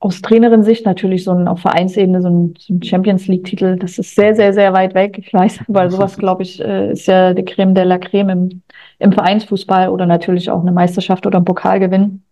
aus 0.00 0.22
Trainerin-Sicht 0.22 0.86
natürlich 0.86 1.24
so 1.24 1.32
ein 1.32 1.48
auf 1.48 1.60
Vereinsebene 1.60 2.22
so 2.22 2.28
ein, 2.28 2.54
so 2.58 2.74
ein 2.74 2.82
Champions 2.82 3.26
League-Titel, 3.26 3.76
das 3.76 3.98
ist 3.98 4.14
sehr, 4.14 4.34
sehr, 4.34 4.52
sehr 4.52 4.72
weit 4.72 4.94
weg. 4.94 5.18
Ich 5.18 5.32
weiß, 5.32 5.60
weil 5.68 5.90
sowas, 5.90 6.16
glaube 6.18 6.42
ich, 6.42 6.60
äh, 6.60 6.92
ist 6.92 7.06
ja 7.06 7.34
die 7.34 7.44
Creme 7.44 7.74
de 7.74 7.84
la 7.84 7.98
Creme 7.98 8.30
im, 8.30 8.62
im 8.98 9.12
Vereinsfußball 9.12 9.88
oder 9.88 10.06
natürlich 10.06 10.50
auch 10.50 10.60
eine 10.60 10.72
Meisterschaft 10.72 11.26
oder 11.26 11.38
ein 11.38 11.44
Pokalgewinn. 11.44 12.22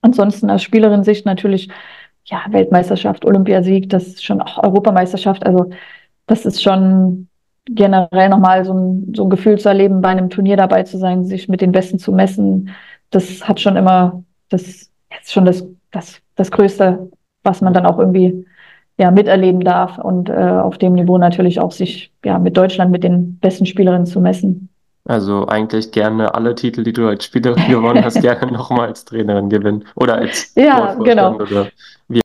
Ansonsten 0.00 0.50
aus 0.50 0.62
Spielerin-Sicht 0.62 1.24
natürlich, 1.26 1.68
ja, 2.24 2.42
Weltmeisterschaft, 2.50 3.24
Olympiasieg, 3.24 3.88
das 3.88 4.08
ist 4.08 4.24
schon 4.24 4.42
auch 4.42 4.62
Europameisterschaft. 4.62 5.46
Also 5.46 5.70
das 6.26 6.44
ist 6.44 6.62
schon 6.62 7.28
generell 7.66 8.28
nochmal 8.28 8.64
so 8.64 8.74
ein, 8.74 9.12
so 9.14 9.24
ein 9.24 9.30
Gefühl 9.30 9.58
zu 9.58 9.68
erleben, 9.68 10.00
bei 10.00 10.08
einem 10.08 10.30
Turnier 10.30 10.56
dabei 10.56 10.82
zu 10.82 10.98
sein, 10.98 11.24
sich 11.24 11.48
mit 11.48 11.60
den 11.60 11.70
Besten 11.70 12.00
zu 12.00 12.10
messen. 12.12 12.70
Das 13.10 13.46
hat 13.46 13.60
schon 13.60 13.76
immer, 13.76 14.24
das 14.48 14.62
ist 14.62 15.32
schon 15.32 15.44
das, 15.44 15.64
das 15.92 16.20
das 16.42 16.50
Größte, 16.50 17.08
was 17.44 17.60
man 17.60 17.72
dann 17.72 17.86
auch 17.86 18.00
irgendwie 18.00 18.44
ja, 18.98 19.12
miterleben 19.12 19.60
darf 19.60 19.98
und 19.98 20.28
äh, 20.28 20.32
auf 20.32 20.76
dem 20.76 20.94
Niveau 20.94 21.16
natürlich 21.16 21.60
auch 21.60 21.70
sich 21.70 22.12
ja, 22.24 22.40
mit 22.40 22.56
Deutschland, 22.56 22.90
mit 22.90 23.04
den 23.04 23.38
besten 23.38 23.64
Spielerinnen 23.64 24.06
zu 24.06 24.20
messen. 24.20 24.68
Also 25.04 25.46
eigentlich 25.46 25.92
gerne 25.92 26.34
alle 26.34 26.56
Titel, 26.56 26.82
die 26.82 26.92
du 26.92 27.06
als 27.06 27.24
Spielerin 27.24 27.64
gewonnen 27.68 28.04
hast, 28.04 28.20
gerne 28.20 28.50
nochmal 28.50 28.88
als 28.88 29.04
Trainerin 29.04 29.50
gewinnen 29.50 29.84
oder 29.94 30.16
als 30.16 30.52
ja, 30.56 30.94
genau. 30.94 31.36
oder 31.36 31.68
wie. 32.08 32.20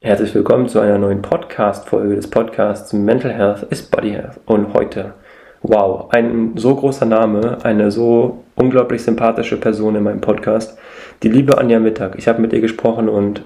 Herzlich 0.00 0.32
willkommen 0.34 0.68
zu 0.68 0.78
einer 0.78 0.98
neuen 0.98 1.22
Podcast-Folge 1.22 2.14
des 2.14 2.30
Podcasts 2.30 2.92
Mental 2.92 3.32
Health 3.32 3.64
is 3.70 3.82
Body 3.82 4.10
Health. 4.10 4.40
Und 4.46 4.72
heute 4.74 5.14
wow, 5.62 6.08
ein 6.10 6.52
so 6.56 6.74
großer 6.74 7.06
Name, 7.06 7.58
eine 7.62 7.90
so 7.90 8.44
unglaublich 8.54 9.02
sympathische 9.02 9.56
Person 9.56 9.96
in 9.96 10.02
meinem 10.02 10.20
Podcast, 10.20 10.78
die 11.22 11.28
liebe 11.28 11.58
Anja 11.58 11.78
Mittag. 11.78 12.16
Ich 12.16 12.28
habe 12.28 12.40
mit 12.40 12.52
ihr 12.52 12.60
gesprochen 12.60 13.08
und 13.08 13.42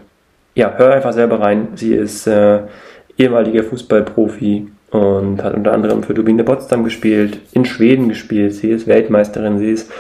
ja, 0.55 0.75
hör 0.77 0.93
einfach 0.95 1.13
selber 1.13 1.41
rein. 1.41 1.69
Sie 1.75 1.95
ist 1.95 2.27
äh, 2.27 2.61
ehemaliger 3.19 3.65
Fußballprofi 3.65 4.69
und 4.91 5.43
hat 5.43 5.55
unter 5.55 5.73
anderem 5.73 6.03
für 6.03 6.15
Turbine 6.15 6.45
Potsdam 6.45 6.85
gespielt, 6.85 7.41
in 7.53 7.65
Schweden 7.65 8.09
gespielt. 8.09 8.55
Sie 8.55 8.71
ist 8.71 8.87
Weltmeisterin, 8.87 9.59
sie 9.59 9.71
ist 9.71 9.91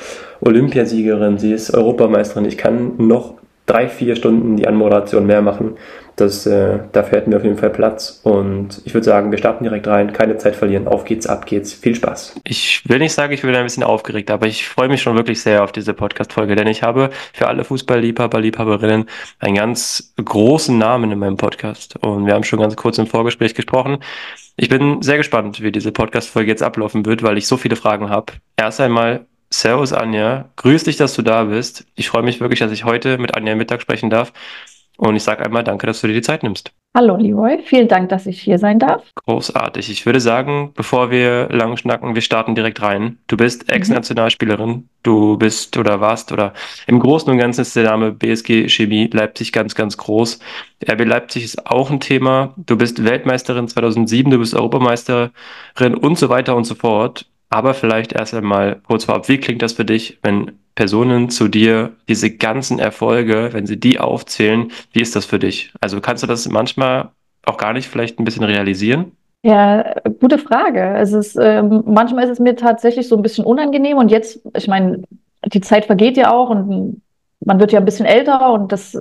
Olympiasiegerin, 0.40 1.38
sie 1.38 1.52
ist 1.52 1.74
Europameisterin. 1.74 2.46
Ich 2.46 2.58
kann 2.58 2.92
noch 2.98 3.34
drei, 3.66 3.88
vier 3.88 4.16
Stunden 4.16 4.56
die 4.56 4.66
Anmoderation 4.66 5.26
mehr 5.26 5.42
machen. 5.42 5.76
Das, 6.16 6.46
äh, 6.46 6.78
dafür 6.92 7.18
hätten 7.18 7.32
wir 7.32 7.38
auf 7.38 7.44
jeden 7.44 7.56
Fall 7.56 7.70
Platz. 7.70 8.20
Und 8.22 8.82
ich 8.84 8.94
würde 8.94 9.04
sagen, 9.04 9.32
wir 9.32 9.38
starten 9.38 9.64
direkt 9.64 9.86
rein, 9.88 10.12
keine 10.12 10.38
Zeit 10.38 10.54
verlieren. 10.54 10.86
Auf 10.86 11.04
geht's, 11.04 11.26
ab 11.26 11.44
geht's. 11.46 11.72
Viel 11.72 11.96
Spaß. 11.96 12.40
Ich 12.44 12.88
will 12.88 13.00
nicht 13.00 13.12
sagen, 13.12 13.32
ich 13.32 13.42
bin 13.42 13.54
ein 13.54 13.64
bisschen 13.64 13.82
aufgeregt, 13.82 14.30
aber 14.30 14.46
ich 14.46 14.68
freue 14.68 14.88
mich 14.88 15.02
schon 15.02 15.16
wirklich 15.16 15.42
sehr 15.42 15.64
auf 15.64 15.72
diese 15.72 15.92
Podcast-Folge, 15.92 16.54
denn 16.54 16.68
ich 16.68 16.84
habe 16.84 17.10
für 17.32 17.48
alle 17.48 17.64
Fußballliebhaber, 17.64 18.40
Liebhaberinnen 18.40 19.06
einen 19.40 19.54
ganz 19.56 20.14
großen 20.22 20.78
Namen 20.78 21.10
in 21.10 21.18
meinem 21.18 21.36
Podcast. 21.36 21.96
Und 22.00 22.26
wir 22.26 22.34
haben 22.34 22.44
schon 22.44 22.60
ganz 22.60 22.76
kurz 22.76 22.98
im 22.98 23.08
Vorgespräch 23.08 23.54
gesprochen. 23.54 23.98
Ich 24.56 24.68
bin 24.68 25.02
sehr 25.02 25.16
gespannt, 25.16 25.62
wie 25.62 25.72
diese 25.72 25.90
Podcast-Folge 25.90 26.50
jetzt 26.50 26.62
ablaufen 26.62 27.04
wird, 27.06 27.24
weil 27.24 27.38
ich 27.38 27.48
so 27.48 27.56
viele 27.56 27.74
Fragen 27.74 28.08
habe. 28.08 28.34
Erst 28.56 28.80
einmal, 28.80 29.26
Servus 29.56 29.92
Anja, 29.92 30.46
grüß 30.56 30.82
dich, 30.82 30.96
dass 30.96 31.14
du 31.14 31.22
da 31.22 31.44
bist. 31.44 31.86
Ich 31.94 32.08
freue 32.08 32.24
mich 32.24 32.40
wirklich, 32.40 32.58
dass 32.58 32.72
ich 32.72 32.84
heute 32.84 33.18
mit 33.18 33.36
Anja 33.36 33.54
Mittag 33.54 33.80
sprechen 33.80 34.10
darf. 34.10 34.32
Und 34.96 35.14
ich 35.14 35.22
sage 35.22 35.44
einmal 35.44 35.62
danke, 35.62 35.86
dass 35.86 36.00
du 36.00 36.08
dir 36.08 36.12
die 36.12 36.22
Zeit 36.22 36.42
nimmst. 36.42 36.72
Hallo 36.96 37.16
Leroy, 37.16 37.60
vielen 37.64 37.86
Dank, 37.86 38.08
dass 38.08 38.26
ich 38.26 38.40
hier 38.40 38.58
sein 38.58 38.80
darf. 38.80 39.04
Großartig. 39.26 39.90
Ich 39.90 40.06
würde 40.06 40.18
sagen, 40.18 40.72
bevor 40.74 41.12
wir 41.12 41.48
lang 41.50 41.76
schnacken, 41.76 42.16
wir 42.16 42.22
starten 42.22 42.56
direkt 42.56 42.82
rein. 42.82 43.18
Du 43.28 43.36
bist 43.36 43.68
mhm. 43.68 43.74
Ex-Nationalspielerin. 43.74 44.88
Du 45.04 45.36
bist 45.36 45.76
oder 45.76 46.00
warst 46.00 46.32
oder 46.32 46.52
im 46.88 46.98
Großen 46.98 47.30
und 47.30 47.38
Ganzen 47.38 47.60
ist 47.60 47.76
der 47.76 47.84
Name 47.84 48.10
BSG 48.10 48.68
Chemie 48.68 49.08
Leipzig 49.12 49.52
ganz, 49.52 49.76
ganz 49.76 49.96
groß. 49.96 50.40
RB 50.88 51.04
Leipzig 51.04 51.44
ist 51.44 51.64
auch 51.64 51.92
ein 51.92 52.00
Thema. 52.00 52.54
Du 52.56 52.76
bist 52.76 53.04
Weltmeisterin 53.04 53.68
2007, 53.68 54.32
du 54.32 54.38
bist 54.38 54.54
Europameisterin 54.54 55.94
und 55.94 56.18
so 56.18 56.28
weiter 56.28 56.56
und 56.56 56.64
so 56.64 56.74
fort. 56.74 57.26
Aber 57.54 57.72
vielleicht 57.72 58.12
erst 58.12 58.34
einmal 58.34 58.80
kurz 58.84 59.04
vorab, 59.04 59.28
wie 59.28 59.38
klingt 59.38 59.62
das 59.62 59.74
für 59.74 59.84
dich, 59.84 60.18
wenn 60.24 60.58
Personen 60.74 61.30
zu 61.30 61.46
dir 61.46 61.92
diese 62.08 62.32
ganzen 62.36 62.80
Erfolge, 62.80 63.50
wenn 63.52 63.64
sie 63.64 63.78
die 63.78 64.00
aufzählen, 64.00 64.72
wie 64.92 65.00
ist 65.00 65.14
das 65.14 65.24
für 65.24 65.38
dich? 65.38 65.72
Also 65.80 66.00
kannst 66.00 66.24
du 66.24 66.26
das 66.26 66.48
manchmal 66.48 67.10
auch 67.46 67.56
gar 67.56 67.72
nicht 67.72 67.86
vielleicht 67.86 68.18
ein 68.18 68.24
bisschen 68.24 68.42
realisieren? 68.42 69.12
Ja, 69.44 69.94
gute 70.18 70.38
Frage. 70.38 70.96
Es 70.96 71.12
ist, 71.12 71.36
äh, 71.36 71.62
manchmal 71.62 72.24
ist 72.24 72.30
es 72.30 72.40
mir 72.40 72.56
tatsächlich 72.56 73.06
so 73.06 73.14
ein 73.14 73.22
bisschen 73.22 73.44
unangenehm 73.44 73.98
und 73.98 74.10
jetzt, 74.10 74.40
ich 74.56 74.66
meine, 74.66 75.04
die 75.46 75.60
Zeit 75.60 75.84
vergeht 75.84 76.16
ja 76.16 76.32
auch 76.32 76.50
und 76.50 77.02
man 77.44 77.60
wird 77.60 77.72
ja 77.72 77.78
ein 77.78 77.84
bisschen 77.84 78.06
älter 78.06 78.52
und 78.52 78.72
das 78.72 78.98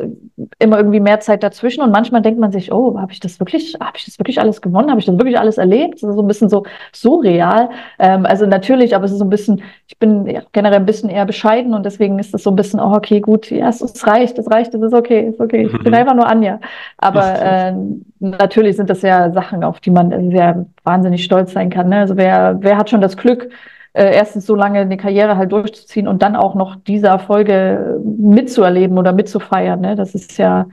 immer 0.59 0.77
irgendwie 0.77 0.99
mehr 0.99 1.19
Zeit 1.19 1.43
dazwischen 1.43 1.81
und 1.81 1.91
manchmal 1.91 2.21
denkt 2.21 2.39
man 2.39 2.51
sich, 2.51 2.71
oh, 2.71 2.99
habe 2.99 3.11
ich 3.11 3.19
das 3.19 3.39
wirklich, 3.39 3.75
habe 3.79 3.97
ich 3.97 4.05
das 4.05 4.19
wirklich 4.19 4.39
alles 4.39 4.61
gewonnen, 4.61 4.89
habe 4.89 4.99
ich 4.99 5.05
das 5.05 5.17
wirklich 5.17 5.39
alles 5.39 5.57
erlebt? 5.57 5.95
Das 5.95 6.09
ist 6.09 6.15
so 6.15 6.21
ein 6.21 6.27
bisschen 6.27 6.49
so 6.49 6.63
surreal. 6.93 7.69
Ähm, 7.99 8.25
also 8.25 8.45
natürlich, 8.45 8.95
aber 8.95 9.05
es 9.05 9.11
ist 9.11 9.19
so 9.19 9.25
ein 9.25 9.29
bisschen, 9.29 9.61
ich 9.87 9.97
bin 9.97 10.41
generell 10.51 10.79
ein 10.79 10.85
bisschen 10.85 11.09
eher 11.09 11.25
bescheiden 11.25 11.73
und 11.73 11.85
deswegen 11.85 12.19
ist 12.19 12.33
das 12.33 12.43
so 12.43 12.49
ein 12.51 12.55
bisschen, 12.55 12.79
oh, 12.79 12.93
okay, 12.93 13.19
gut, 13.19 13.49
ja, 13.49 13.69
es, 13.69 13.81
es 13.81 14.05
reicht, 14.05 14.37
es 14.37 14.49
reicht, 14.51 14.73
es 14.73 14.81
ist 14.81 14.93
okay, 14.93 15.29
ist 15.29 15.39
okay. 15.39 15.65
Ich 15.65 15.83
bin 15.83 15.91
mhm. 15.91 15.97
einfach 15.97 16.15
nur 16.15 16.27
Anja. 16.27 16.59
Aber 16.97 17.41
äh, 17.41 17.73
natürlich 18.19 18.75
sind 18.75 18.89
das 18.89 19.01
ja 19.01 19.31
Sachen, 19.31 19.63
auf 19.63 19.79
die 19.79 19.91
man 19.91 20.31
sehr 20.31 20.65
wahnsinnig 20.83 21.23
stolz 21.23 21.53
sein 21.53 21.69
kann. 21.69 21.89
Ne? 21.89 21.99
Also 21.99 22.17
wer, 22.17 22.57
wer 22.59 22.77
hat 22.77 22.89
schon 22.89 23.01
das 23.01 23.17
Glück, 23.17 23.49
äh, 23.93 24.13
erstens 24.15 24.45
so 24.45 24.55
lange 24.55 24.79
eine 24.79 24.97
Karriere 24.97 25.37
halt 25.37 25.51
durchzuziehen 25.51 26.07
und 26.07 26.21
dann 26.21 26.35
auch 26.35 26.55
noch 26.55 26.75
diese 26.75 27.07
Erfolge 27.07 27.99
mitzuerleben 28.03 28.97
oder 28.97 29.13
mitzufeiern. 29.13 29.81
Ne? 29.81 29.95
Das 29.95 30.15
ist 30.15 30.37
ja, 30.37 30.67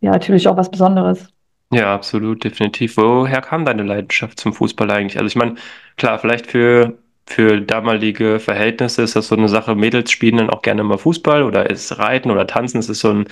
ja 0.00 0.10
natürlich 0.10 0.48
auch 0.48 0.56
was 0.56 0.70
Besonderes. 0.70 1.28
Ja, 1.72 1.94
absolut, 1.94 2.44
definitiv. 2.44 2.96
Woher 2.98 3.40
kam 3.40 3.64
deine 3.64 3.82
Leidenschaft 3.82 4.38
zum 4.38 4.52
Fußball 4.52 4.90
eigentlich? 4.90 5.16
Also 5.16 5.26
ich 5.26 5.36
meine, 5.36 5.54
klar, 5.96 6.18
vielleicht 6.18 6.46
für, 6.46 6.98
für 7.26 7.60
damalige 7.62 8.40
Verhältnisse 8.40 9.02
ist 9.02 9.16
das 9.16 9.28
so 9.28 9.36
eine 9.36 9.48
Sache, 9.48 9.74
Mädels 9.74 10.10
spielen 10.10 10.36
dann 10.36 10.50
auch 10.50 10.60
gerne 10.62 10.84
mal 10.84 10.98
Fußball 10.98 11.42
oder 11.42 11.70
ist 11.70 11.98
Reiten 11.98 12.30
oder 12.30 12.46
Tanzen, 12.46 12.78
das 12.78 12.90
ist 12.90 13.00
so 13.00 13.10
ein, 13.10 13.26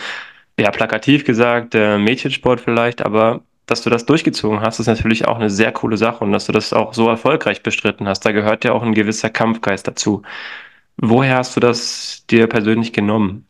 ja, 0.58 0.70
plakativ 0.70 1.24
gesagt, 1.24 1.74
äh, 1.74 1.98
Mädchensport 1.98 2.60
vielleicht, 2.60 3.02
aber 3.04 3.42
dass 3.70 3.82
du 3.82 3.91
das 3.91 4.06
durchgezogen 4.06 4.60
hast, 4.60 4.81
ist 4.81 4.86
natürlich 4.86 5.28
auch 5.28 5.36
eine 5.36 5.50
sehr 5.50 5.72
coole 5.72 5.97
Sache 5.97 6.25
und 6.25 6.32
dass 6.32 6.47
du 6.47 6.53
das 6.53 6.72
auch 6.72 6.92
so 6.94 7.08
erfolgreich 7.08 7.62
bestritten 7.62 8.08
hast. 8.08 8.20
Da 8.20 8.32
gehört 8.32 8.64
ja 8.64 8.72
auch 8.72 8.82
ein 8.82 8.94
gewisser 8.94 9.31
Kampfgeist 9.31 9.86
dazu. 9.86 10.22
Woher 10.97 11.36
hast 11.36 11.56
du 11.56 11.60
das 11.60 12.25
dir 12.28 12.47
persönlich 12.47 12.92
genommen? 12.92 13.47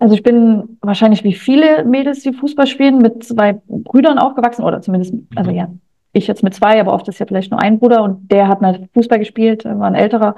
Also 0.00 0.14
ich 0.14 0.22
bin 0.22 0.78
wahrscheinlich 0.80 1.24
wie 1.24 1.34
viele 1.34 1.84
Mädels, 1.84 2.22
die 2.22 2.32
Fußball 2.32 2.66
spielen, 2.66 2.98
mit 2.98 3.24
zwei 3.24 3.60
Brüdern 3.66 4.18
aufgewachsen 4.18 4.62
oder 4.62 4.80
zumindest, 4.80 5.14
also 5.34 5.50
mhm. 5.50 5.56
ja, 5.56 5.68
ich 6.12 6.26
jetzt 6.26 6.42
mit 6.42 6.54
zwei, 6.54 6.80
aber 6.80 6.92
oft 6.92 7.08
ist 7.08 7.18
ja 7.18 7.26
vielleicht 7.26 7.50
nur 7.50 7.60
ein 7.60 7.78
Bruder 7.78 8.02
und 8.02 8.30
der 8.30 8.48
hat 8.48 8.60
mal 8.60 8.88
Fußball 8.94 9.18
gespielt, 9.18 9.64
war 9.64 9.86
ein 9.86 9.94
älterer 9.94 10.36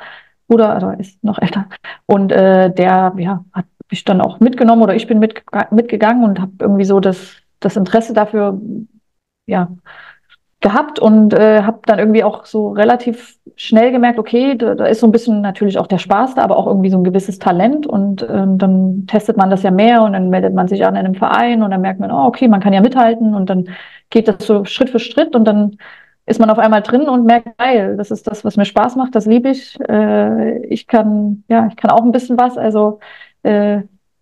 Bruder, 0.48 0.74
also 0.74 0.90
ist 0.90 1.22
noch 1.22 1.38
älter 1.38 1.66
und 2.06 2.32
äh, 2.32 2.72
der 2.72 3.14
ja 3.18 3.44
hat 3.52 3.66
mich 3.90 4.04
dann 4.04 4.20
auch 4.20 4.40
mitgenommen 4.40 4.82
oder 4.82 4.94
ich 4.94 5.06
bin 5.06 5.18
mit, 5.18 5.42
mitgegangen 5.70 6.24
und 6.24 6.40
habe 6.40 6.52
irgendwie 6.60 6.84
so 6.84 7.00
das 7.00 7.36
das 7.60 7.76
Interesse 7.76 8.12
dafür 8.12 8.60
ja, 9.46 9.68
gehabt 10.60 10.98
und 10.98 11.32
äh, 11.32 11.62
habe 11.62 11.80
dann 11.86 11.98
irgendwie 11.98 12.22
auch 12.22 12.44
so 12.44 12.70
relativ 12.70 13.38
schnell 13.56 13.92
gemerkt, 13.92 14.18
okay, 14.18 14.56
da, 14.56 14.74
da, 14.74 14.86
ist 14.86 15.00
so 15.00 15.06
ein 15.06 15.12
bisschen 15.12 15.40
natürlich 15.40 15.78
auch 15.78 15.86
der 15.86 15.98
Spaß 15.98 16.34
da, 16.34 16.42
aber 16.42 16.56
auch 16.56 16.66
irgendwie 16.66 16.90
so 16.90 16.98
ein 16.98 17.04
gewisses 17.04 17.38
Talent 17.38 17.86
und 17.86 18.22
äh, 18.22 18.44
dann 18.46 19.06
testet 19.06 19.36
man 19.38 19.50
das 19.50 19.62
ja 19.62 19.70
mehr 19.70 20.02
und 20.02 20.12
dann 20.12 20.28
meldet 20.28 20.54
man 20.54 20.68
sich 20.68 20.84
an 20.84 20.96
in 20.96 21.06
einem 21.06 21.14
Verein 21.14 21.62
und 21.62 21.70
dann 21.70 21.80
merkt 21.80 22.00
man, 22.00 22.12
oh, 22.12 22.26
okay, 22.26 22.46
man 22.48 22.60
kann 22.60 22.74
ja 22.74 22.82
mithalten 22.82 23.34
und 23.34 23.48
dann 23.48 23.68
geht 24.10 24.28
das 24.28 24.46
so 24.46 24.64
Schritt 24.66 24.90
für 24.90 24.98
Schritt 24.98 25.34
und 25.34 25.46
dann 25.46 25.76
ist 26.26 26.38
man 26.38 26.50
auf 26.50 26.58
einmal 26.58 26.82
drin 26.82 27.08
und 27.08 27.24
merkt, 27.24 27.56
geil, 27.58 27.96
das 27.96 28.10
ist 28.10 28.26
das, 28.26 28.44
was 28.44 28.56
mir 28.56 28.66
Spaß 28.66 28.96
macht, 28.96 29.14
das 29.14 29.26
liebe 29.26 29.48
ich. 29.48 29.78
Äh, 29.88 30.58
ich 30.66 30.86
kann, 30.86 31.44
ja, 31.48 31.68
ich 31.68 31.76
kann 31.76 31.90
auch 31.90 32.02
ein 32.02 32.12
bisschen 32.12 32.38
was, 32.38 32.58
also 32.58 33.00
äh, 33.42 33.80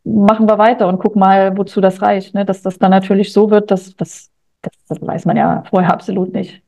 machen 0.08 0.48
wir 0.48 0.58
weiter 0.58 0.88
und 0.88 0.98
guck 0.98 1.16
mal, 1.16 1.56
wozu 1.56 1.80
das 1.80 2.02
reicht. 2.02 2.34
Ne? 2.34 2.44
Dass 2.44 2.62
das 2.62 2.78
dann 2.78 2.90
natürlich 2.90 3.32
so 3.32 3.50
wird, 3.50 3.70
dass 3.70 3.94
das, 3.96 4.30
das, 4.62 4.72
das 4.88 5.00
weiß 5.00 5.26
man 5.26 5.36
ja 5.36 5.62
vorher 5.68 5.92
absolut 5.92 6.32
nicht. 6.32 6.62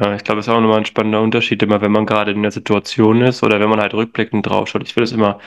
Ja, 0.00 0.14
ich 0.14 0.24
glaube, 0.24 0.40
es 0.40 0.46
ist 0.46 0.52
auch 0.52 0.60
nochmal 0.60 0.78
ein 0.78 0.86
spannender 0.86 1.20
Unterschied, 1.20 1.62
immer 1.62 1.80
wenn 1.82 1.92
man 1.92 2.06
gerade 2.06 2.32
in 2.32 2.42
der 2.42 2.50
Situation 2.50 3.20
ist 3.20 3.42
oder 3.42 3.60
wenn 3.60 3.68
man 3.68 3.80
halt 3.80 3.92
rückblickend 3.92 4.46
draufschaut. 4.46 4.82
Ich 4.84 4.96
würde 4.96 5.04
es 5.04 5.12
immer, 5.12 5.38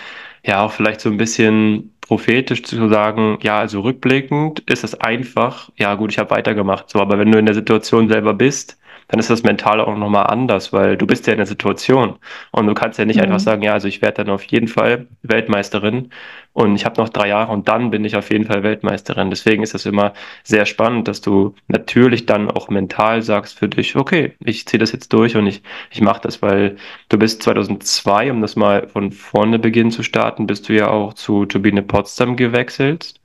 ja, 0.45 0.63
auch 0.63 0.71
vielleicht 0.71 1.01
so 1.01 1.09
ein 1.09 1.17
bisschen 1.17 1.95
prophetisch 2.01 2.63
zu 2.63 2.87
sagen, 2.87 3.39
ja, 3.41 3.59
also 3.59 3.81
rückblickend 3.81 4.59
ist 4.69 4.83
es 4.83 4.99
einfach, 5.01 5.71
ja 5.77 5.95
gut, 5.95 6.11
ich 6.11 6.19
habe 6.19 6.29
weitergemacht, 6.29 6.89
so, 6.89 6.99
aber 6.99 7.17
wenn 7.17 7.31
du 7.31 7.39
in 7.39 7.47
der 7.47 7.55
Situation 7.55 8.07
selber 8.07 8.35
bist, 8.35 8.77
dann 9.07 9.19
ist 9.19 9.29
das 9.29 9.43
mental 9.43 9.79
auch 9.79 9.95
nochmal 9.95 10.27
anders, 10.27 10.73
weil 10.73 10.97
du 10.97 11.05
bist 11.05 11.27
ja 11.27 11.33
in 11.33 11.37
der 11.37 11.45
Situation 11.45 12.15
und 12.51 12.67
du 12.67 12.73
kannst 12.73 12.97
ja 12.99 13.05
nicht 13.05 13.17
mhm. 13.17 13.23
einfach 13.23 13.39
sagen, 13.39 13.61
ja, 13.61 13.73
also 13.73 13.87
ich 13.87 14.01
werde 14.01 14.23
dann 14.23 14.33
auf 14.33 14.43
jeden 14.43 14.67
Fall 14.67 15.07
Weltmeisterin 15.21 16.09
und 16.53 16.75
ich 16.75 16.85
habe 16.85 17.01
noch 17.01 17.09
drei 17.09 17.27
Jahre 17.27 17.51
und 17.51 17.67
dann 17.67 17.91
bin 17.91 18.05
ich 18.05 18.15
auf 18.15 18.31
jeden 18.31 18.45
Fall 18.45 18.63
Weltmeisterin. 18.63 19.29
Deswegen 19.29 19.61
ist 19.61 19.73
das 19.73 19.85
immer 19.85 20.13
sehr 20.43 20.65
spannend, 20.65 21.07
dass 21.07 21.21
du 21.21 21.53
natürlich 21.67 22.25
dann 22.25 22.49
auch 22.49 22.69
mental 22.69 23.21
sagst 23.21 23.59
für 23.59 23.67
dich, 23.67 23.95
okay, 23.95 24.33
ich 24.39 24.65
ziehe 24.65 24.79
das 24.79 24.91
jetzt 24.91 25.13
durch 25.13 25.35
und 25.35 25.47
ich, 25.47 25.61
ich 25.91 26.01
mache 26.01 26.21
das, 26.21 26.41
weil 26.41 26.77
du 27.09 27.17
bist 27.17 27.43
2002, 27.43 28.31
um 28.31 28.41
das 28.41 28.55
mal 28.55 28.87
von 28.87 29.11
vorne 29.11 29.59
beginnen 29.59 29.91
zu 29.91 30.01
starten, 30.01 30.47
bist 30.47 30.69
du 30.69 30.73
ja 30.73 30.89
auch 30.89 31.13
zu 31.13 31.45
Turbine 31.45 31.83
Potsdam 31.83 32.35
gewechselt 32.37 33.15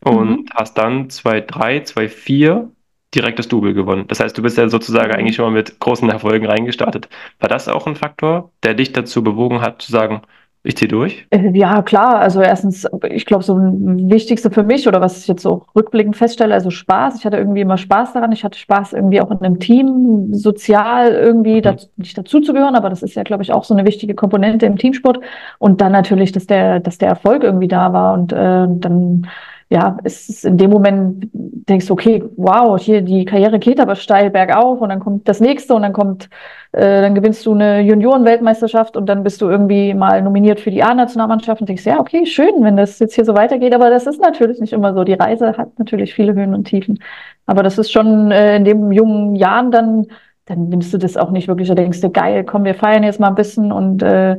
und 0.00 0.30
mhm. 0.30 0.46
hast 0.54 0.78
dann 0.78 1.08
2-3, 1.08 1.92
2-4 1.92 2.68
direkt 3.16 3.38
das 3.38 3.48
Double 3.48 3.74
gewonnen. 3.74 4.04
Das 4.08 4.20
heißt, 4.20 4.36
du 4.36 4.42
bist 4.42 4.58
ja 4.58 4.68
sozusagen 4.68 5.08
mhm. 5.08 5.14
eigentlich 5.16 5.36
schon 5.36 5.46
mal 5.46 5.50
mit 5.50 5.80
großen 5.80 6.08
Erfolgen 6.08 6.46
reingestartet. 6.46 7.08
War 7.40 7.48
das 7.48 7.68
auch 7.68 7.86
ein 7.86 7.96
Faktor, 7.96 8.50
der 8.62 8.74
dich 8.74 8.92
dazu 8.92 9.24
bewogen 9.24 9.60
hat, 9.60 9.82
zu 9.82 9.90
sagen, 9.90 10.22
ich 10.66 10.76
ziehe 10.76 10.88
durch? 10.88 11.26
Äh, 11.30 11.56
ja, 11.56 11.80
klar. 11.82 12.18
Also 12.18 12.40
erstens, 12.40 12.88
ich 13.08 13.24
glaube, 13.24 13.44
so 13.44 13.56
ein 13.56 14.10
Wichtigste 14.10 14.50
für 14.50 14.64
mich 14.64 14.88
oder 14.88 15.00
was 15.00 15.18
ich 15.18 15.28
jetzt 15.28 15.42
so 15.42 15.64
rückblickend 15.76 16.16
feststelle, 16.16 16.52
also 16.52 16.70
Spaß. 16.70 17.18
Ich 17.18 17.24
hatte 17.24 17.36
irgendwie 17.36 17.60
immer 17.60 17.76
Spaß 17.78 18.14
daran. 18.14 18.32
Ich 18.32 18.42
hatte 18.42 18.58
Spaß 18.58 18.92
irgendwie 18.92 19.20
auch 19.20 19.30
in 19.30 19.38
einem 19.38 19.60
Team, 19.60 20.34
sozial 20.34 21.12
irgendwie 21.12 21.58
mhm. 21.58 21.62
dazu, 21.62 21.86
nicht 21.96 22.18
dazuzugehören, 22.18 22.74
aber 22.74 22.90
das 22.90 23.04
ist 23.04 23.14
ja, 23.14 23.22
glaube 23.22 23.44
ich, 23.44 23.52
auch 23.52 23.62
so 23.62 23.74
eine 23.74 23.86
wichtige 23.86 24.16
Komponente 24.16 24.66
im 24.66 24.76
Teamsport. 24.76 25.20
Und 25.58 25.80
dann 25.80 25.92
natürlich, 25.92 26.32
dass 26.32 26.46
der, 26.46 26.80
dass 26.80 26.98
der 26.98 27.08
Erfolg 27.10 27.44
irgendwie 27.44 27.68
da 27.68 27.92
war 27.92 28.14
und 28.14 28.32
äh, 28.32 28.66
dann 28.68 29.28
ja, 29.68 29.96
es 30.04 30.28
ist 30.28 30.44
in 30.44 30.58
dem 30.58 30.70
Moment 30.70 31.28
denkst 31.32 31.86
du, 31.86 31.94
okay, 31.94 32.22
wow, 32.36 32.80
hier 32.80 33.02
die 33.02 33.24
Karriere 33.24 33.58
geht 33.58 33.80
aber 33.80 33.96
steil 33.96 34.30
bergauf 34.30 34.80
und 34.80 34.90
dann 34.90 35.00
kommt 35.00 35.28
das 35.28 35.40
nächste 35.40 35.74
und 35.74 35.82
dann 35.82 35.92
kommt, 35.92 36.30
äh, 36.70 37.00
dann 37.02 37.16
gewinnst 37.16 37.44
du 37.46 37.52
eine 37.52 37.80
Juniorenweltmeisterschaft 37.80 38.96
und 38.96 39.06
dann 39.06 39.24
bist 39.24 39.42
du 39.42 39.48
irgendwie 39.48 39.92
mal 39.92 40.22
nominiert 40.22 40.60
für 40.60 40.70
die 40.70 40.84
A-Nationalmannschaft 40.84 41.60
und 41.60 41.68
denkst, 41.68 41.84
ja, 41.84 41.98
okay, 41.98 42.26
schön, 42.26 42.62
wenn 42.62 42.76
das 42.76 43.00
jetzt 43.00 43.16
hier 43.16 43.24
so 43.24 43.34
weitergeht, 43.34 43.74
aber 43.74 43.90
das 43.90 44.06
ist 44.06 44.20
natürlich 44.20 44.60
nicht 44.60 44.72
immer 44.72 44.94
so. 44.94 45.02
Die 45.02 45.14
Reise 45.14 45.56
hat 45.56 45.76
natürlich 45.78 46.14
viele 46.14 46.34
Höhen 46.34 46.54
und 46.54 46.64
Tiefen. 46.68 47.00
Aber 47.46 47.64
das 47.64 47.76
ist 47.76 47.90
schon 47.90 48.30
äh, 48.30 48.56
in 48.56 48.64
dem 48.64 48.92
jungen 48.92 49.34
Jahren 49.34 49.72
dann, 49.72 50.06
dann 50.44 50.68
nimmst 50.68 50.94
du 50.94 50.98
das 50.98 51.16
auch 51.16 51.32
nicht 51.32 51.48
wirklich, 51.48 51.66
da 51.66 51.74
denkst 51.74 52.00
du, 52.00 52.10
geil, 52.10 52.44
komm, 52.44 52.64
wir 52.64 52.76
feiern 52.76 53.02
jetzt 53.02 53.18
mal 53.18 53.28
ein 53.28 53.34
bisschen 53.34 53.72
und 53.72 54.02
äh, 54.04 54.36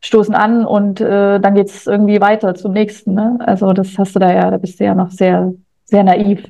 stoßen 0.00 0.34
an 0.34 0.64
und 0.64 1.00
äh, 1.00 1.40
dann 1.40 1.54
geht's 1.54 1.86
irgendwie 1.86 2.20
weiter 2.20 2.54
zum 2.54 2.72
nächsten. 2.72 3.14
Ne? 3.14 3.38
Also 3.40 3.72
das 3.72 3.98
hast 3.98 4.14
du 4.14 4.20
da 4.20 4.32
ja, 4.32 4.50
da 4.50 4.58
bist 4.58 4.78
du 4.80 4.84
ja 4.84 4.94
noch 4.94 5.10
sehr, 5.10 5.52
sehr 5.84 6.04
naiv. 6.04 6.44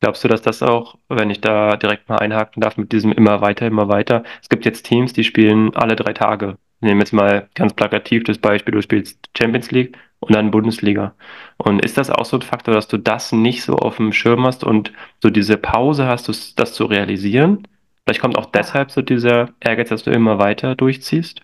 Glaubst 0.00 0.22
du, 0.24 0.28
dass 0.28 0.42
das 0.42 0.62
auch, 0.62 0.96
wenn 1.08 1.30
ich 1.30 1.40
da 1.40 1.76
direkt 1.76 2.08
mal 2.08 2.18
einhaken 2.18 2.60
darf, 2.60 2.76
mit 2.76 2.92
diesem 2.92 3.12
immer 3.12 3.40
weiter, 3.40 3.66
immer 3.66 3.88
weiter, 3.88 4.24
es 4.42 4.48
gibt 4.48 4.64
jetzt 4.64 4.84
Teams, 4.84 5.12
die 5.12 5.24
spielen 5.24 5.74
alle 5.74 5.96
drei 5.96 6.12
Tage. 6.12 6.58
Wir 6.80 6.90
nehmen 6.90 7.00
jetzt 7.00 7.14
mal 7.14 7.48
ganz 7.54 7.72
plakativ 7.72 8.24
das 8.24 8.38
Beispiel, 8.38 8.74
du 8.74 8.82
spielst 8.82 9.18
Champions 9.36 9.70
League 9.70 9.96
und 10.20 10.34
dann 10.34 10.50
Bundesliga. 10.50 11.14
Und 11.56 11.82
ist 11.84 11.96
das 11.96 12.10
auch 12.10 12.26
so 12.26 12.36
ein 12.36 12.42
Faktor, 12.42 12.74
dass 12.74 12.88
du 12.88 12.98
das 12.98 13.32
nicht 13.32 13.64
so 13.64 13.76
auf 13.76 13.96
dem 13.96 14.12
Schirm 14.12 14.44
hast 14.46 14.64
und 14.64 14.92
so 15.22 15.30
diese 15.30 15.56
Pause 15.56 16.06
hast, 16.06 16.28
das 16.58 16.74
zu 16.74 16.84
realisieren? 16.84 17.66
Vielleicht 18.04 18.20
kommt 18.20 18.36
auch 18.38 18.46
deshalb 18.46 18.90
so 18.90 19.02
dieser 19.02 19.48
Ehrgeiz, 19.60 19.88
dass 19.88 20.04
du 20.04 20.10
immer 20.10 20.38
weiter 20.38 20.74
durchziehst? 20.74 21.40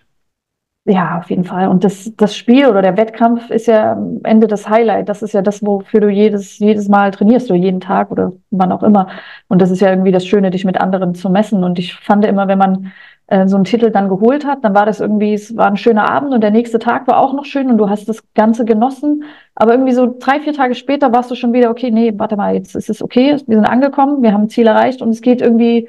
Ja, 0.85 1.19
auf 1.19 1.29
jeden 1.29 1.45
Fall. 1.45 1.69
Und 1.69 1.85
das, 1.85 2.11
das 2.17 2.35
Spiel 2.35 2.67
oder 2.67 2.81
der 2.81 2.97
Wettkampf 2.97 3.49
ist 3.49 3.67
ja 3.67 3.93
am 3.93 4.19
Ende 4.23 4.47
das 4.47 4.67
Highlight. 4.67 5.07
Das 5.07 5.21
ist 5.21 5.33
ja 5.33 5.41
das, 5.41 5.65
wofür 5.65 6.01
du 6.01 6.09
jedes, 6.09 6.59
jedes 6.59 6.89
Mal 6.89 7.11
trainierst 7.11 7.49
oder 7.49 7.57
jeden 7.59 7.79
Tag 7.79 8.11
oder 8.11 8.33
wann 8.51 8.73
auch 8.73 8.83
immer. 8.83 9.07
Und 9.47 9.61
das 9.61 9.71
ist 9.71 9.79
ja 9.79 9.89
irgendwie 9.89 10.11
das 10.11 10.25
Schöne, 10.25 10.51
dich 10.51 10.65
mit 10.65 10.81
anderen 10.81 11.15
zu 11.15 11.29
messen. 11.29 11.63
Und 11.63 11.79
ich 11.79 11.93
fand 11.95 12.25
immer, 12.25 12.49
wenn 12.49 12.57
man 12.57 12.91
äh, 13.27 13.47
so 13.47 13.55
einen 13.55 13.63
Titel 13.63 13.91
dann 13.91 14.09
geholt 14.09 14.45
hat, 14.45 14.65
dann 14.65 14.75
war 14.75 14.85
das 14.85 14.99
irgendwie, 14.99 15.33
es 15.33 15.55
war 15.55 15.67
ein 15.67 15.77
schöner 15.77 16.09
Abend 16.09 16.33
und 16.33 16.41
der 16.41 16.51
nächste 16.51 16.79
Tag 16.79 17.07
war 17.07 17.17
auch 17.19 17.33
noch 17.33 17.45
schön 17.45 17.69
und 17.71 17.77
du 17.77 17.89
hast 17.89 18.09
das 18.09 18.21
Ganze 18.33 18.65
genossen. 18.65 19.23
Aber 19.55 19.71
irgendwie 19.71 19.93
so 19.93 20.13
drei, 20.19 20.41
vier 20.41 20.51
Tage 20.53 20.75
später 20.75 21.13
warst 21.13 21.31
du 21.31 21.35
schon 21.35 21.53
wieder, 21.53 21.69
okay, 21.69 21.91
nee, 21.91 22.11
warte 22.17 22.35
mal, 22.35 22.55
jetzt 22.55 22.75
ist 22.75 22.89
es 22.89 23.01
okay, 23.01 23.37
wir 23.47 23.55
sind 23.55 23.65
angekommen, 23.65 24.21
wir 24.21 24.33
haben 24.33 24.43
ein 24.43 24.49
Ziel 24.49 24.67
erreicht 24.67 25.01
und 25.01 25.09
es 25.11 25.21
geht 25.21 25.41
irgendwie, 25.41 25.87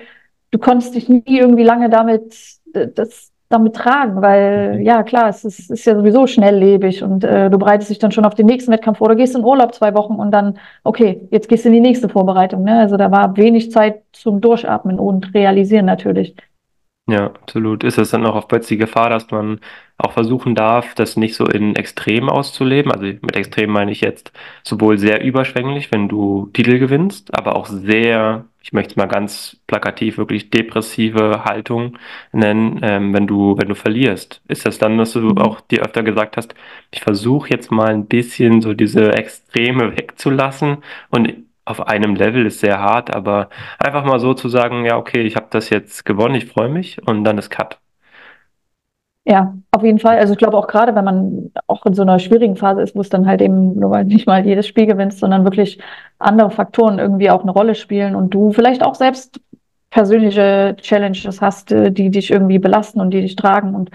du 0.53 0.59
konntest 0.61 0.95
dich 0.95 1.09
nie 1.09 1.23
irgendwie 1.27 1.65
lange 1.65 1.91
damit, 1.91 2.33
äh, 2.75 2.87
das, 2.95 3.33
damit 3.49 3.77
tragen, 3.77 4.23
weil 4.23 4.79
mhm. 4.79 4.83
ja 4.83 5.03
klar, 5.03 5.29
es 5.29 5.45
ist, 5.45 5.71
ist 5.71 5.85
ja 5.85 5.95
sowieso 5.95 6.27
schnelllebig 6.27 7.03
und 7.03 7.25
äh, 7.25 7.51
du 7.51 7.59
bereitest 7.59 7.91
dich 7.91 7.99
dann 7.99 8.13
schon 8.13 8.25
auf 8.25 8.35
den 8.35 8.47
nächsten 8.47 8.73
Wettkampf 8.73 8.99
vor 8.99 9.07
oder 9.07 9.17
gehst 9.17 9.37
in 9.37 9.45
Urlaub 9.45 9.75
zwei 9.75 9.95
Wochen 9.95 10.15
und 10.15 10.31
dann, 10.31 10.59
okay, 10.83 11.27
jetzt 11.31 11.49
gehst 11.49 11.65
du 11.65 11.69
in 11.69 11.75
die 11.75 11.81
nächste 11.81 12.09
Vorbereitung. 12.09 12.65
Ne? 12.65 12.79
Also 12.79 12.97
da 12.97 13.11
war 13.11 13.37
wenig 13.37 13.71
Zeit 13.71 14.03
zum 14.13 14.41
Durchatmen 14.41 14.99
und 14.99 15.35
Realisieren 15.35 15.87
natürlich. 15.87 16.35
Ja, 17.07 17.27
absolut. 17.27 17.85
Ist 17.85 17.99
es 17.99 18.11
dann 18.11 18.25
auch 18.25 18.35
oftmals 18.35 18.67
die 18.67 18.79
Gefahr, 18.79 19.11
dass 19.11 19.31
man 19.31 19.61
auch 19.99 20.13
versuchen 20.13 20.55
darf, 20.55 20.95
das 20.95 21.19
nicht 21.19 21.35
so 21.37 21.45
in 21.47 21.77
Extremen 21.77 22.31
auszuleben? 22.31 22.91
Also 22.93 23.05
mit 23.05 23.37
Extrem 23.37 23.71
meine 23.71 23.93
ich 23.93 24.01
jetzt 24.01 24.33
sowohl 24.63 24.97
sehr 24.97 25.23
überschwänglich, 25.23 25.93
wenn 25.93 26.09
du 26.09 26.49
Titel 26.55 26.79
gewinnst, 26.79 27.37
aber 27.37 27.57
auch 27.57 27.67
sehr, 27.67 28.47
ich 28.65 28.73
möchte 28.73 28.93
es 28.93 28.97
mal 28.97 29.07
ganz 29.07 29.59
plakativ, 29.67 30.17
wirklich 30.17 30.49
depressive 30.49 31.45
Haltung 31.45 31.99
nennen, 32.33 32.81
ähm, 32.83 33.13
wenn 33.13 33.27
du, 33.27 33.59
wenn 33.59 33.69
du 33.69 33.75
verlierst. 33.75 34.41
Ist 34.49 34.65
das 34.65 34.79
dann, 34.79 34.97
dass 34.97 35.13
du 35.13 35.21
mhm. 35.21 35.39
auch 35.39 35.61
dir 35.61 35.83
öfter 35.83 36.03
gesagt 36.03 36.39
hast, 36.39 36.55
ich 36.91 37.03
versuche 37.03 37.51
jetzt 37.51 37.71
mal 37.71 37.89
ein 37.93 38.07
bisschen 38.07 38.63
so 38.63 38.73
diese 38.73 39.13
Extreme 39.13 39.97
wegzulassen 39.99 40.79
und 41.11 41.35
auf 41.67 41.87
einem 41.87 42.15
Level 42.17 42.47
ist 42.47 42.61
sehr 42.61 42.81
hart, 42.81 43.15
aber 43.15 43.51
einfach 43.79 44.05
mal 44.05 44.19
so 44.19 44.33
zu 44.35 44.49
sagen, 44.49 44.85
ja, 44.87 44.97
okay, 44.97 45.23
ich 45.23 45.37
habe 45.37 45.47
das 45.51 45.71
jetzt 45.71 46.05
gewonnen, 46.07 46.35
ich 46.35 46.47
freue 46.47 46.69
mich 46.71 47.07
und 47.07 47.25
dann 47.25 47.39
ist 47.39 47.51
Cut. 47.51 47.79
Ja, 49.27 49.55
auf 49.71 49.83
jeden 49.83 49.99
Fall. 49.99 50.19
Also 50.19 50.35
ich 50.35 50.39
glaube 50.39 50.57
auch 50.59 50.67
gerade, 50.67 50.95
wenn 50.95 51.05
man 51.05 51.51
auch 51.67 51.87
in 51.87 51.95
so 51.95 52.03
einer 52.03 52.19
schwierigen 52.19 52.57
Phase 52.57 52.83
ist, 52.83 52.95
wo 52.95 53.01
es 53.01 53.09
dann 53.09 53.27
halt 53.27 53.41
eben 53.41 53.79
nur 53.79 53.91
weil 53.91 54.05
nicht 54.05 54.27
mal 54.27 54.45
jedes 54.45 54.67
Spiel 54.67 54.87
gewinnst, 54.87 55.19
sondern 55.21 55.45
wirklich 55.45 55.79
andere 56.19 56.51
Faktoren 56.51 56.99
irgendwie 56.99 57.31
auch 57.31 57.43
eine 57.43 57.51
Rolle 57.51 57.75
spielen 57.75 58.15
und 58.17 58.31
du 58.35 58.53
vielleicht 58.53 58.83
auch 58.85 58.95
selbst 58.95 59.41
persönliche 59.91 60.77
Challenges 60.81 61.41
hast, 61.41 61.73
äh, 61.73 61.91
die 61.93 62.11
dich 62.11 62.31
irgendwie 62.31 62.59
belasten 62.59 63.01
und 63.01 63.13
die 63.13 63.23
dich 63.23 63.37
tragen. 63.37 63.75
Und 63.75 63.91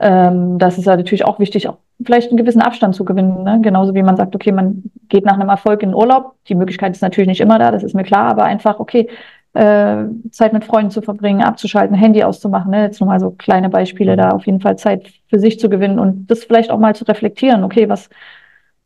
ähm, 0.00 0.58
das 0.58 0.76
ist 0.78 0.84
ja 0.86 0.96
natürlich 0.96 1.24
auch 1.24 1.38
wichtig, 1.38 1.68
auch 1.68 1.78
vielleicht 2.04 2.28
einen 2.28 2.36
gewissen 2.36 2.60
Abstand 2.60 2.94
zu 2.94 3.04
gewinnen. 3.04 3.44
Ne? 3.44 3.60
Genauso 3.62 3.94
wie 3.94 4.02
man 4.02 4.16
sagt, 4.16 4.34
okay, 4.34 4.52
man 4.52 4.82
geht 5.08 5.24
nach 5.24 5.34
einem 5.34 5.48
Erfolg 5.48 5.82
in 5.82 5.90
den 5.90 5.94
Urlaub. 5.94 6.34
Die 6.48 6.56
Möglichkeit 6.56 6.92
ist 6.94 7.02
natürlich 7.02 7.28
nicht 7.28 7.40
immer 7.40 7.58
da, 7.58 7.70
das 7.70 7.84
ist 7.84 7.94
mir 7.94 8.02
klar, 8.04 8.28
aber 8.30 8.44
einfach, 8.44 8.80
okay, 8.80 9.08
äh, 9.54 10.04
Zeit 10.30 10.52
mit 10.52 10.64
Freunden 10.64 10.90
zu 10.90 11.00
verbringen, 11.00 11.42
abzuschalten, 11.42 11.96
Handy 11.96 12.24
auszumachen. 12.24 12.70
Ne? 12.72 12.82
Jetzt 12.82 13.00
nochmal 13.00 13.20
so 13.20 13.30
kleine 13.30 13.70
Beispiele 13.70 14.16
da, 14.16 14.30
auf 14.30 14.46
jeden 14.46 14.60
Fall 14.60 14.76
Zeit 14.76 15.12
für 15.28 15.38
sich 15.38 15.58
zu 15.58 15.70
gewinnen 15.70 15.98
und 15.98 16.26
das 16.26 16.44
vielleicht 16.44 16.70
auch 16.70 16.78
mal 16.78 16.94
zu 16.94 17.04
reflektieren. 17.04 17.64
Okay, 17.64 17.88
was, 17.88 18.10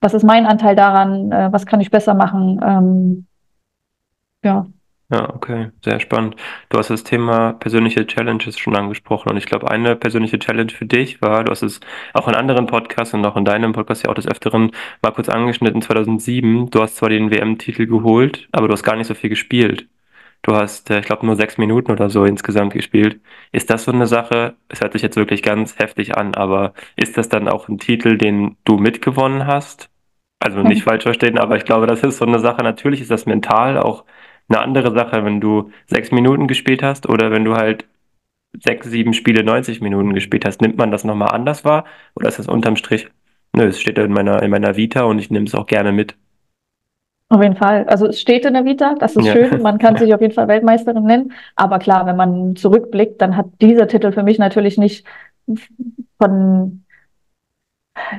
was 0.01 0.15
ist 0.15 0.25
mein 0.25 0.47
Anteil 0.47 0.77
daran? 0.77 1.33
Äh, 1.33 1.53
was 1.53 1.67
kann 1.67 1.81
ich 1.81 1.91
besser 1.91 2.15
machen? 2.15 2.61
Ähm, 2.63 3.27
ja. 4.45 4.67
Ja, 5.11 5.35
okay, 5.35 5.71
sehr 5.83 6.01
spannend. 6.01 6.37
Du 6.69 6.77
hast 6.77 6.91
das 6.91 7.03
Thema 7.03 7.55
persönliche 7.55 8.07
Challenges 8.07 8.59
schon 8.59 8.77
angesprochen 8.77 9.31
und 9.31 9.39
ich 9.39 9.47
glaube, 9.47 9.71
eine 9.71 9.97
persönliche 9.97 10.39
Challenge 10.39 10.71
für 10.71 10.85
dich 10.85 11.23
war, 11.23 11.45
du 11.45 11.51
hast 11.51 11.63
es 11.63 11.81
auch 12.13 12.29
in 12.29 12.35
anderen 12.35 12.67
Podcasts 12.67 13.15
und 13.15 13.25
auch 13.25 13.37
in 13.37 13.47
deinem 13.47 13.73
Podcast 13.73 14.05
ja 14.05 14.11
auch 14.11 14.15
des 14.15 14.29
Öfteren 14.29 14.71
mal 15.01 15.13
kurz 15.13 15.31
angeschnitten, 15.31 15.81
2007. 15.81 16.69
Du 16.69 16.83
hast 16.83 16.97
zwar 16.97 17.09
den 17.09 17.31
WM-Titel 17.31 17.87
geholt, 17.87 18.49
aber 18.53 18.69
du 18.69 18.75
hast 18.75 18.83
gar 18.83 18.97
nicht 18.97 19.07
so 19.07 19.15
viel 19.15 19.31
gespielt. 19.31 19.89
Du 20.43 20.55
hast, 20.55 20.91
äh, 20.91 21.01
ich 21.01 21.07
glaube, 21.07 21.27
nur 21.27 21.37
sechs 21.37 21.59
Minuten 21.59 21.93
oder 21.93 22.11
so 22.11 22.25
insgesamt 22.25 22.73
gespielt. 22.73 23.21
Ist 23.53 23.71
das 23.71 23.85
so 23.85 23.93
eine 23.93 24.07
Sache? 24.07 24.57
Es 24.69 24.81
hört 24.81 24.93
sich 24.93 25.03
jetzt 25.03 25.17
wirklich 25.17 25.43
ganz 25.43 25.79
heftig 25.79 26.17
an, 26.17 26.35
aber 26.35 26.75
ist 26.97 27.17
das 27.19 27.29
dann 27.29 27.49
auch 27.49 27.69
ein 27.69 27.79
Titel, 27.79 28.17
den 28.17 28.57
du 28.65 28.79
mitgewonnen 28.79 29.47
hast? 29.47 29.91
Also 30.41 30.63
nicht 30.63 30.85
falsch 30.85 31.03
verstehen, 31.03 31.39
aber 31.39 31.57
ich 31.57 31.65
glaube, 31.65 31.87
das 31.87 32.03
ist 32.03 32.19
so 32.19 32.27
eine 32.27 32.39
Sache. 32.39 32.63
Natürlich 32.63 33.01
ist 33.01 33.11
das 33.11 33.27
mental 33.27 33.77
auch 33.77 34.05
eine 34.49 34.61
andere 34.61 34.93
Sache, 34.93 35.25
wenn 35.25 35.41
du 35.41 35.73
sechs 35.87 36.13
Minuten 36.13 36.47
gespielt 36.47 36.83
hast 36.83 37.09
oder 37.09 37.31
wenn 37.33 37.45
du 37.45 37.55
halt 37.57 37.87
sechs, 38.53 38.89
sieben 38.89 39.15
Spiele 39.15 39.45
90 39.45 39.81
Minuten 39.81 40.15
gespielt 40.15 40.45
hast. 40.45 40.61
Nimmt 40.63 40.79
man 40.79 40.91
das 40.91 41.05
nochmal 41.05 41.31
anders 41.35 41.65
wahr 41.65 41.85
oder 42.15 42.29
ist 42.29 42.39
das 42.39 42.49
unterm 42.49 42.77
Strich? 42.77 43.09
Nö, 43.55 43.65
es 43.67 43.81
steht 43.81 43.99
in 43.99 44.13
meiner, 44.13 44.43
in 44.43 44.51
meiner 44.51 44.77
Vita 44.77 45.03
und 45.05 45.19
ich 45.19 45.31
nehme 45.31 45.47
es 45.47 45.55
auch 45.55 45.67
gerne 45.67 45.93
mit. 45.93 46.17
Auf 47.31 47.43
jeden 47.43 47.57
Fall. 47.57 47.85
Also 47.89 48.07
es 48.07 48.21
steht 48.21 48.47
in 48.47 48.55
der 48.55 48.65
Vita, 48.65 48.95
das 48.99 49.15
ist 49.15 49.27
ja. 49.27 49.33
schön. 49.33 49.61
Man 49.61 49.79
kann 49.79 49.95
ja. 49.97 50.01
sich 50.01 50.15
auf 50.15 50.21
jeden 50.21 50.33
Fall 50.33 50.49
Weltmeisterin 50.49 51.05
nennen. 51.05 51.33
Aber 51.57 51.79
klar, 51.79 52.07
wenn 52.07 52.17
man 52.17 52.57
zurückblickt, 52.57 53.21
dann 53.21 53.37
hat 53.37 53.47
dieser 53.61 53.87
Titel 53.87 54.13
für 54.13 54.23
mich 54.23 54.39
natürlich 54.39 54.79
nicht 54.79 55.05
von 56.19 56.85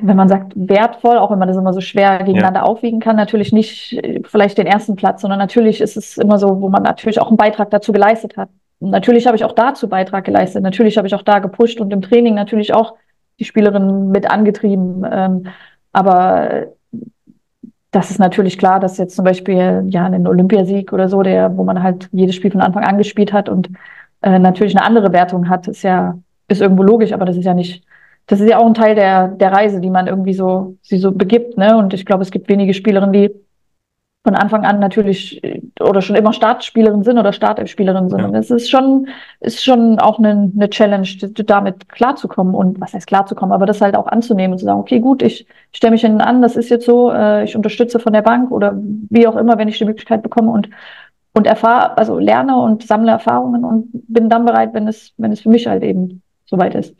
wenn 0.02 0.16
man 0.16 0.28
sagt 0.28 0.52
wertvoll, 0.54 1.18
auch 1.18 1.30
wenn 1.30 1.38
man 1.38 1.48
das 1.48 1.56
immer 1.56 1.72
so 1.72 1.80
schwer 1.80 2.18
gegeneinander 2.18 2.60
ja. 2.60 2.66
aufwiegen 2.66 3.00
kann, 3.00 3.16
natürlich 3.16 3.52
nicht 3.52 3.94
äh, 3.94 4.20
vielleicht 4.24 4.58
den 4.58 4.66
ersten 4.66 4.96
Platz, 4.96 5.22
sondern 5.22 5.38
natürlich 5.38 5.80
ist 5.80 5.96
es 5.96 6.18
immer 6.18 6.38
so, 6.38 6.60
wo 6.60 6.68
man 6.68 6.82
natürlich 6.82 7.20
auch 7.20 7.28
einen 7.28 7.36
Beitrag 7.36 7.70
dazu 7.70 7.92
geleistet 7.92 8.36
hat. 8.36 8.50
Und 8.78 8.90
natürlich 8.90 9.26
habe 9.26 9.36
ich 9.36 9.44
auch 9.44 9.52
dazu 9.52 9.88
Beitrag 9.88 10.24
geleistet. 10.24 10.62
Natürlich 10.62 10.96
habe 10.96 11.06
ich 11.06 11.14
auch 11.14 11.22
da 11.22 11.38
gepusht 11.38 11.80
und 11.80 11.92
im 11.92 12.02
Training 12.02 12.34
natürlich 12.34 12.72
auch 12.74 12.94
die 13.38 13.44
Spielerin 13.44 14.10
mit 14.10 14.30
angetrieben. 14.30 15.06
Ähm, 15.10 15.46
aber 15.92 16.68
das 17.90 18.10
ist 18.10 18.18
natürlich 18.18 18.58
klar, 18.58 18.78
dass 18.78 18.98
jetzt 18.98 19.16
zum 19.16 19.24
Beispiel 19.24 19.84
ja 19.88 20.04
einen 20.04 20.26
Olympiasieg 20.26 20.92
oder 20.92 21.08
so, 21.08 21.22
der, 21.22 21.56
wo 21.56 21.64
man 21.64 21.82
halt 21.82 22.08
jedes 22.12 22.36
Spiel 22.36 22.52
von 22.52 22.60
Anfang 22.60 22.84
an 22.84 22.98
gespielt 22.98 23.32
hat 23.32 23.48
und 23.48 23.68
äh, 24.22 24.38
natürlich 24.38 24.76
eine 24.76 24.86
andere 24.86 25.12
Wertung 25.12 25.48
hat, 25.48 25.66
ist 25.66 25.82
ja, 25.82 26.18
ist 26.48 26.60
irgendwo 26.60 26.82
logisch, 26.82 27.12
aber 27.12 27.24
das 27.24 27.36
ist 27.36 27.44
ja 27.44 27.54
nicht, 27.54 27.84
das 28.26 28.40
ist 28.40 28.48
ja 28.48 28.58
auch 28.58 28.66
ein 28.66 28.74
Teil 28.74 28.94
der, 28.94 29.28
der 29.28 29.52
Reise, 29.52 29.80
die 29.80 29.90
man 29.90 30.06
irgendwie 30.06 30.34
so, 30.34 30.76
sie 30.82 30.98
so 30.98 31.10
begibt, 31.10 31.58
ne? 31.58 31.76
Und 31.76 31.92
ich 31.94 32.06
glaube, 32.06 32.22
es 32.22 32.30
gibt 32.30 32.48
wenige 32.48 32.74
Spielerinnen, 32.74 33.12
die 33.12 33.30
von 34.22 34.34
Anfang 34.34 34.66
an 34.66 34.78
natürlich 34.80 35.42
äh, 35.42 35.62
oder 35.80 36.02
schon 36.02 36.16
immer 36.16 36.32
Startspielerin 36.32 37.02
sind 37.04 37.18
oder 37.18 37.32
Startelfspielerin 37.32 38.10
sind. 38.10 38.20
Ja. 38.20 38.26
Und 38.26 38.34
es 38.34 38.50
ist 38.50 38.70
schon, 38.70 39.08
ist 39.40 39.64
schon 39.64 39.98
auch 39.98 40.18
eine, 40.18 40.52
eine 40.54 40.68
Challenge, 40.68 41.08
damit 41.46 41.88
klarzukommen 41.88 42.54
und 42.54 42.80
was 42.80 42.92
heißt 42.92 43.06
klarzukommen, 43.06 43.52
aber 43.52 43.66
das 43.66 43.80
halt 43.80 43.96
auch 43.96 44.06
anzunehmen 44.06 44.52
und 44.52 44.58
zu 44.58 44.66
sagen, 44.66 44.80
okay, 44.80 45.00
gut, 45.00 45.22
ich 45.22 45.46
stelle 45.72 45.92
mich 45.92 46.02
hinten 46.02 46.20
an, 46.20 46.42
das 46.42 46.56
ist 46.56 46.68
jetzt 46.68 46.84
so, 46.84 47.10
äh, 47.10 47.44
ich 47.44 47.56
unterstütze 47.56 47.98
von 47.98 48.12
der 48.12 48.22
Bank 48.22 48.50
oder 48.50 48.74
wie 48.76 49.26
auch 49.26 49.36
immer, 49.36 49.56
wenn 49.56 49.68
ich 49.68 49.78
die 49.78 49.86
Möglichkeit 49.86 50.22
bekomme 50.22 50.50
und 50.50 50.68
und 51.32 51.46
erfahre, 51.46 51.96
also 51.96 52.18
lerne 52.18 52.56
und 52.56 52.82
sammle 52.82 53.12
Erfahrungen 53.12 53.64
und 53.64 53.88
bin 53.92 54.28
dann 54.28 54.44
bereit, 54.44 54.74
wenn 54.74 54.88
es, 54.88 55.12
wenn 55.16 55.32
es 55.32 55.40
für 55.40 55.48
mich 55.48 55.66
halt 55.66 55.82
eben 55.82 56.22
soweit 56.44 56.74
ist. 56.74 56.94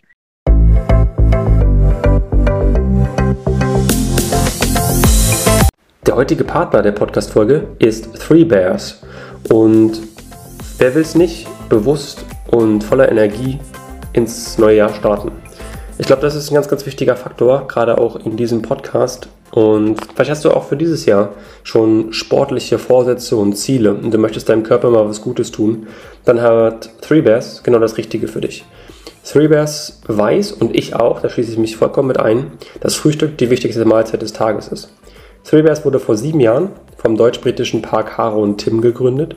Der 6.07 6.17
heutige 6.17 6.45
Partner 6.45 6.81
der 6.81 6.93
Podcast-Folge 6.93 7.69
ist 7.79 8.15
Three 8.15 8.45
Bears. 8.45 9.03
Und 9.51 10.01
wer 10.79 10.95
will 10.95 11.03
es 11.03 11.15
nicht 11.15 11.47
bewusst 11.69 12.25
und 12.51 12.83
voller 12.83 13.13
Energie 13.13 13.59
ins 14.15 14.57
neue 14.57 14.79
Jahr 14.79 14.95
starten? 14.95 15.31
Ich 15.99 16.07
glaube, 16.07 16.23
das 16.23 16.35
ist 16.35 16.51
ein 16.51 16.55
ganz, 16.55 16.69
ganz 16.69 16.87
wichtiger 16.87 17.17
Faktor, 17.17 17.69
gerade 17.69 17.99
auch 17.99 18.17
in 18.25 18.39
diesem 18.39 18.63
Podcast. 18.63 19.29
Und 19.51 19.99
vielleicht 20.15 20.31
hast 20.31 20.45
du 20.47 20.53
auch 20.53 20.65
für 20.65 20.77
dieses 20.79 21.05
Jahr 21.05 21.35
schon 21.65 22.15
sportliche 22.15 22.79
Vorsätze 22.79 23.37
und 23.37 23.53
Ziele 23.57 23.93
und 23.93 24.11
du 24.11 24.17
möchtest 24.17 24.49
deinem 24.49 24.63
Körper 24.63 24.89
mal 24.89 25.07
was 25.07 25.21
Gutes 25.21 25.51
tun, 25.51 25.87
dann 26.25 26.41
hat 26.41 26.89
Three 27.03 27.21
Bears 27.21 27.63
genau 27.63 27.79
das 27.79 27.99
Richtige 27.99 28.27
für 28.27 28.41
dich. 28.41 28.65
Three 29.23 29.49
Bears 29.49 30.01
weiß 30.07 30.53
und 30.53 30.75
ich 30.75 30.95
auch, 30.95 31.21
da 31.21 31.29
schließe 31.29 31.53
ich 31.53 31.59
mich 31.59 31.77
vollkommen 31.77 32.09
mit 32.09 32.19
ein, 32.19 32.53
dass 32.81 32.95
Frühstück 32.95 33.37
die 33.37 33.51
wichtigste 33.51 33.85
Mahlzeit 33.85 34.23
des 34.23 34.33
Tages 34.33 34.69
ist. 34.69 34.89
Three 35.45 35.63
Bears 35.63 35.85
wurde 35.85 35.99
vor 35.99 36.17
sieben 36.17 36.41
Jahren 36.41 36.71
vom 36.97 37.17
deutsch-britischen 37.17 37.83
Park 37.83 38.19
Haro 38.19 38.43
und 38.43 38.59
Tim 38.59 38.81
gegründet 38.81 39.37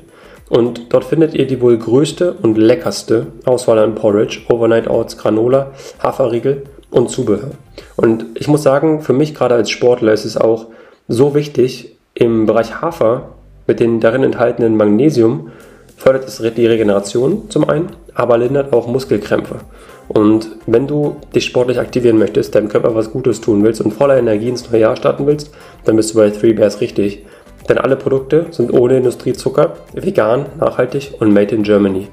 und 0.50 0.94
dort 0.94 1.06
findet 1.06 1.34
ihr 1.34 1.48
die 1.48 1.62
wohl 1.62 1.78
größte 1.78 2.34
und 2.42 2.58
leckerste 2.58 3.28
Auswahl 3.46 3.80
an 3.80 3.96
Porridge, 3.96 4.42
Overnight 4.50 4.90
Oats, 4.90 5.18
Granola, 5.18 5.72
Haferriegel 6.00 6.64
und 6.92 7.10
Zubehör. 7.10 7.52
Und 7.96 8.26
ich 8.36 8.48
muss 8.48 8.64
sagen, 8.64 9.02
für 9.02 9.14
mich 9.14 9.34
gerade 9.34 9.56
als 9.56 9.70
Sportler 9.70 10.14
ist 10.14 10.26
es 10.26 10.38
auch 10.38 10.68
so 11.08 11.34
wichtig, 11.34 11.96
im 12.14 12.46
Bereich 12.46 12.82
Hafer 12.82 13.30
mit 13.66 13.80
den 13.80 14.00
darin 14.00 14.24
enthaltenen 14.24 14.78
Magnesium 14.78 15.52
fördert 15.98 16.28
es 16.28 16.38
die 16.38 16.68
Regeneration 16.68 17.50
zum 17.50 17.70
einen, 17.70 17.88
aber 18.14 18.38
lindert 18.38 18.74
auch 18.74 18.88
Muskelkrämpfe. 18.88 19.62
Und 20.10 20.50
wenn 20.68 20.86
du 20.86 21.16
dich 21.34 21.46
sportlich 21.46 21.80
aktivieren 21.80 22.18
möchtest, 22.18 22.54
deinem 22.56 22.68
Körper 22.68 22.94
was 22.94 23.12
Gutes 23.12 23.42
tun 23.42 23.64
willst 23.64 23.82
und 23.82 23.94
voller 23.94 24.18
Energie 24.18 24.50
ins 24.50 24.70
neue 24.70 24.82
Jahr 24.82 24.96
starten 24.98 25.26
willst, 25.26 25.52
dann 25.86 25.96
bist 25.96 26.14
du 26.14 26.18
bei 26.18 26.30
Three 26.30 26.54
Bears 26.54 26.82
richtig. 26.82 27.26
Denn 27.70 27.78
alle 27.78 27.96
Produkte 27.96 28.48
sind 28.52 28.74
ohne 28.74 28.98
Industriezucker, 28.98 29.78
vegan, 29.94 30.48
nachhaltig 30.60 31.14
und 31.20 31.34
made 31.34 31.56
in 31.56 31.64
Germany. 31.64 32.08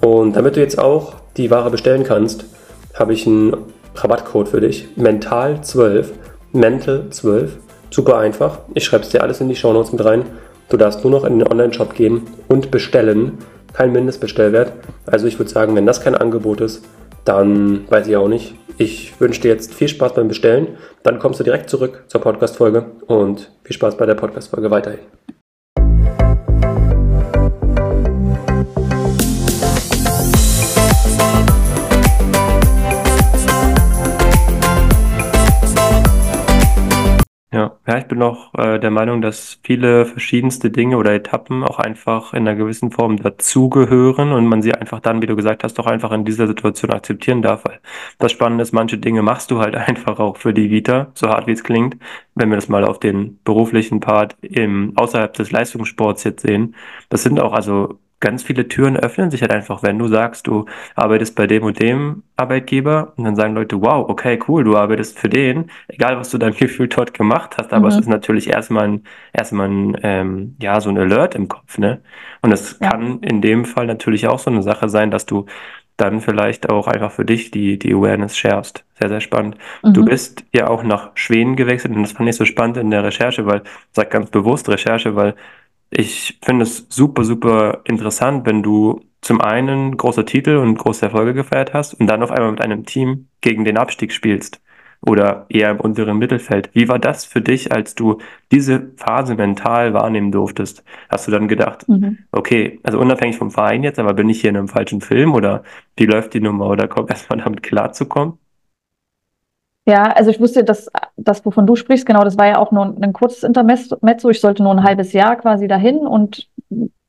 Und 0.00 0.36
damit 0.36 0.56
du 0.56 0.60
jetzt 0.60 0.78
auch 0.78 1.14
die 1.36 1.50
Ware 1.50 1.70
bestellen 1.70 2.04
kannst, 2.04 2.44
habe 2.94 3.12
ich 3.12 3.26
einen 3.26 3.56
Rabattcode 3.94 4.48
für 4.48 4.60
dich. 4.60 4.88
Mental12, 4.98 6.06
Mental12. 6.54 7.48
Super 7.90 8.18
einfach. 8.18 8.60
Ich 8.74 8.84
schreibe 8.84 9.04
es 9.04 9.10
dir 9.10 9.22
alles 9.22 9.40
in 9.40 9.48
die 9.48 9.56
Show 9.56 9.72
Notes 9.72 9.92
mit 9.92 10.04
rein. 10.04 10.24
Du 10.68 10.76
darfst 10.76 11.04
nur 11.04 11.10
noch 11.10 11.24
in 11.24 11.38
den 11.38 11.48
Online-Shop 11.48 11.94
gehen 11.94 12.22
und 12.48 12.70
bestellen. 12.70 13.38
Kein 13.72 13.92
Mindestbestellwert. 13.92 14.72
Also 15.06 15.26
ich 15.26 15.38
würde 15.38 15.50
sagen, 15.50 15.74
wenn 15.76 15.86
das 15.86 16.00
kein 16.00 16.14
Angebot 16.14 16.60
ist, 16.60 16.84
dann 17.24 17.84
weiß 17.88 18.06
ich 18.08 18.16
auch 18.16 18.28
nicht. 18.28 18.54
Ich 18.78 19.18
wünsche 19.20 19.40
dir 19.40 19.48
jetzt 19.48 19.74
viel 19.74 19.88
Spaß 19.88 20.14
beim 20.14 20.28
Bestellen. 20.28 20.76
Dann 21.02 21.18
kommst 21.18 21.40
du 21.40 21.44
direkt 21.44 21.70
zurück 21.70 22.04
zur 22.08 22.20
Podcast-Folge 22.20 22.84
und 23.06 23.50
viel 23.64 23.74
Spaß 23.74 23.96
bei 23.96 24.06
der 24.06 24.14
Podcast-Folge 24.14 24.70
weiterhin. 24.70 25.00
Ich 37.98 38.06
bin 38.06 38.22
auch 38.22 38.54
äh, 38.54 38.78
der 38.78 38.90
Meinung, 38.90 39.22
dass 39.22 39.58
viele 39.62 40.06
verschiedenste 40.06 40.70
Dinge 40.70 40.96
oder 40.96 41.12
Etappen 41.12 41.62
auch 41.64 41.78
einfach 41.78 42.32
in 42.32 42.46
einer 42.46 42.54
gewissen 42.54 42.90
Form 42.90 43.16
dazugehören 43.16 44.32
und 44.32 44.46
man 44.46 44.62
sie 44.62 44.74
einfach 44.74 45.00
dann, 45.00 45.22
wie 45.22 45.26
du 45.26 45.36
gesagt 45.36 45.64
hast, 45.64 45.78
auch 45.80 45.86
einfach 45.86 46.12
in 46.12 46.24
dieser 46.24 46.46
Situation 46.46 46.90
akzeptieren 46.92 47.42
darf. 47.42 47.64
Weil 47.64 47.80
das 48.18 48.32
Spannende 48.32 48.62
ist, 48.62 48.72
manche 48.72 48.98
Dinge 48.98 49.22
machst 49.22 49.50
du 49.50 49.58
halt 49.58 49.74
einfach 49.76 50.18
auch 50.18 50.36
für 50.36 50.54
die 50.54 50.70
Vita, 50.70 51.10
so 51.14 51.28
hart 51.28 51.46
wie 51.46 51.52
es 51.52 51.64
klingt. 51.64 51.96
Wenn 52.34 52.50
wir 52.50 52.56
das 52.56 52.68
mal 52.68 52.84
auf 52.84 53.00
den 53.00 53.38
beruflichen 53.44 54.00
Part 54.00 54.36
im, 54.42 54.92
außerhalb 54.96 55.32
des 55.34 55.50
Leistungssports 55.50 56.24
jetzt 56.24 56.42
sehen, 56.42 56.74
das 57.08 57.22
sind 57.22 57.40
auch 57.40 57.52
also 57.52 57.98
ganz 58.26 58.42
viele 58.42 58.66
Türen 58.66 58.96
öffnen 58.96 59.30
sich 59.30 59.40
halt 59.42 59.52
einfach, 59.52 59.84
wenn 59.84 60.00
du 60.00 60.08
sagst, 60.08 60.48
du 60.48 60.64
arbeitest 60.96 61.36
bei 61.36 61.46
dem 61.46 61.62
und 61.62 61.80
dem 61.80 62.24
Arbeitgeber 62.34 63.12
und 63.14 63.22
dann 63.22 63.36
sagen 63.36 63.54
Leute, 63.54 63.80
wow, 63.80 64.08
okay, 64.08 64.36
cool, 64.48 64.64
du 64.64 64.76
arbeitest 64.76 65.16
für 65.16 65.28
den, 65.28 65.70
egal 65.86 66.18
was 66.18 66.30
du 66.30 66.38
dann 66.38 66.52
Gefühl 66.58 66.88
dort 66.88 67.14
gemacht 67.14 67.54
hast, 67.56 67.72
aber 67.72 67.86
mhm. 67.86 67.92
es 67.92 68.00
ist 68.00 68.08
natürlich 68.08 68.50
erstmal 68.50 68.88
ein, 68.88 69.04
erstmal 69.32 69.68
ein, 69.68 69.96
ähm, 70.02 70.56
ja, 70.60 70.80
so 70.80 70.90
ein 70.90 70.98
Alert 70.98 71.36
im 71.36 71.46
Kopf, 71.46 71.78
ne? 71.78 72.00
Und 72.42 72.50
es 72.50 72.80
ja. 72.80 72.90
kann 72.90 73.20
in 73.20 73.40
dem 73.42 73.64
Fall 73.64 73.86
natürlich 73.86 74.26
auch 74.26 74.40
so 74.40 74.50
eine 74.50 74.64
Sache 74.64 74.88
sein, 74.88 75.12
dass 75.12 75.24
du 75.26 75.46
dann 75.96 76.20
vielleicht 76.20 76.68
auch 76.68 76.88
einfach 76.88 77.12
für 77.12 77.24
dich 77.24 77.52
die, 77.52 77.78
die 77.78 77.94
Awareness 77.94 78.36
sharest. 78.36 78.84
Sehr, 78.98 79.08
sehr 79.08 79.20
spannend. 79.20 79.56
Mhm. 79.84 79.94
Du 79.94 80.04
bist 80.04 80.44
ja 80.52 80.66
auch 80.66 80.82
nach 80.82 81.12
Schweden 81.14 81.54
gewechselt 81.54 81.94
und 81.94 82.02
das 82.02 82.12
fand 82.12 82.28
ich 82.28 82.34
so 82.34 82.44
spannend 82.44 82.76
in 82.76 82.90
der 82.90 83.04
Recherche, 83.04 83.46
weil, 83.46 83.62
ich 83.64 83.70
sag 83.92 84.10
ganz 84.10 84.30
bewusst 84.30 84.68
Recherche, 84.68 85.14
weil 85.14 85.36
ich 85.90 86.38
finde 86.42 86.64
es 86.64 86.86
super, 86.88 87.24
super 87.24 87.80
interessant, 87.84 88.46
wenn 88.46 88.62
du 88.62 89.00
zum 89.20 89.40
einen 89.40 89.96
große 89.96 90.24
Titel 90.24 90.56
und 90.56 90.78
große 90.78 91.06
Erfolge 91.06 91.34
gefeiert 91.34 91.74
hast 91.74 91.94
und 91.94 92.06
dann 92.06 92.22
auf 92.22 92.30
einmal 92.30 92.52
mit 92.52 92.60
einem 92.60 92.84
Team 92.86 93.28
gegen 93.40 93.64
den 93.64 93.76
Abstieg 93.78 94.12
spielst 94.12 94.60
oder 95.00 95.46
eher 95.48 95.70
im 95.70 95.80
unteren 95.80 96.18
Mittelfeld. 96.18 96.70
Wie 96.72 96.88
war 96.88 96.98
das 96.98 97.24
für 97.24 97.40
dich, 97.40 97.72
als 97.72 97.94
du 97.94 98.18
diese 98.50 98.92
Phase 98.96 99.34
mental 99.34 99.94
wahrnehmen 99.94 100.32
durftest? 100.32 100.84
Hast 101.08 101.26
du 101.26 101.32
dann 101.32 101.48
gedacht, 101.48 101.88
mhm. 101.88 102.18
okay, 102.32 102.80
also 102.82 102.98
unabhängig 102.98 103.36
vom 103.36 103.50
Verein 103.50 103.82
jetzt, 103.82 103.98
aber 103.98 104.14
bin 104.14 104.28
ich 104.28 104.40
hier 104.40 104.50
in 104.50 104.56
einem 104.56 104.68
falschen 104.68 105.00
Film 105.00 105.34
oder 105.34 105.62
wie 105.96 106.06
läuft 106.06 106.34
die 106.34 106.40
Nummer 106.40 106.66
oder 106.68 106.88
kommt 106.88 107.10
erstmal 107.10 107.38
damit 107.38 107.62
klarzukommen? 107.62 108.38
Ja, 109.88 110.04
also 110.12 110.30
ich 110.30 110.40
wusste, 110.40 110.64
dass 110.64 110.90
das, 111.16 111.44
wovon 111.46 111.66
du 111.66 111.76
sprichst, 111.76 112.06
genau, 112.06 112.24
das 112.24 112.36
war 112.36 112.46
ja 112.46 112.58
auch 112.58 112.72
nur 112.72 112.86
ein, 112.86 113.02
ein 113.02 113.12
kurzes 113.12 113.44
Intermezzo. 113.44 114.30
Ich 114.30 114.40
sollte 114.40 114.62
nur 114.64 114.72
ein 114.72 114.82
halbes 114.82 115.12
Jahr 115.12 115.36
quasi 115.36 115.68
dahin 115.68 115.98
und 115.98 116.48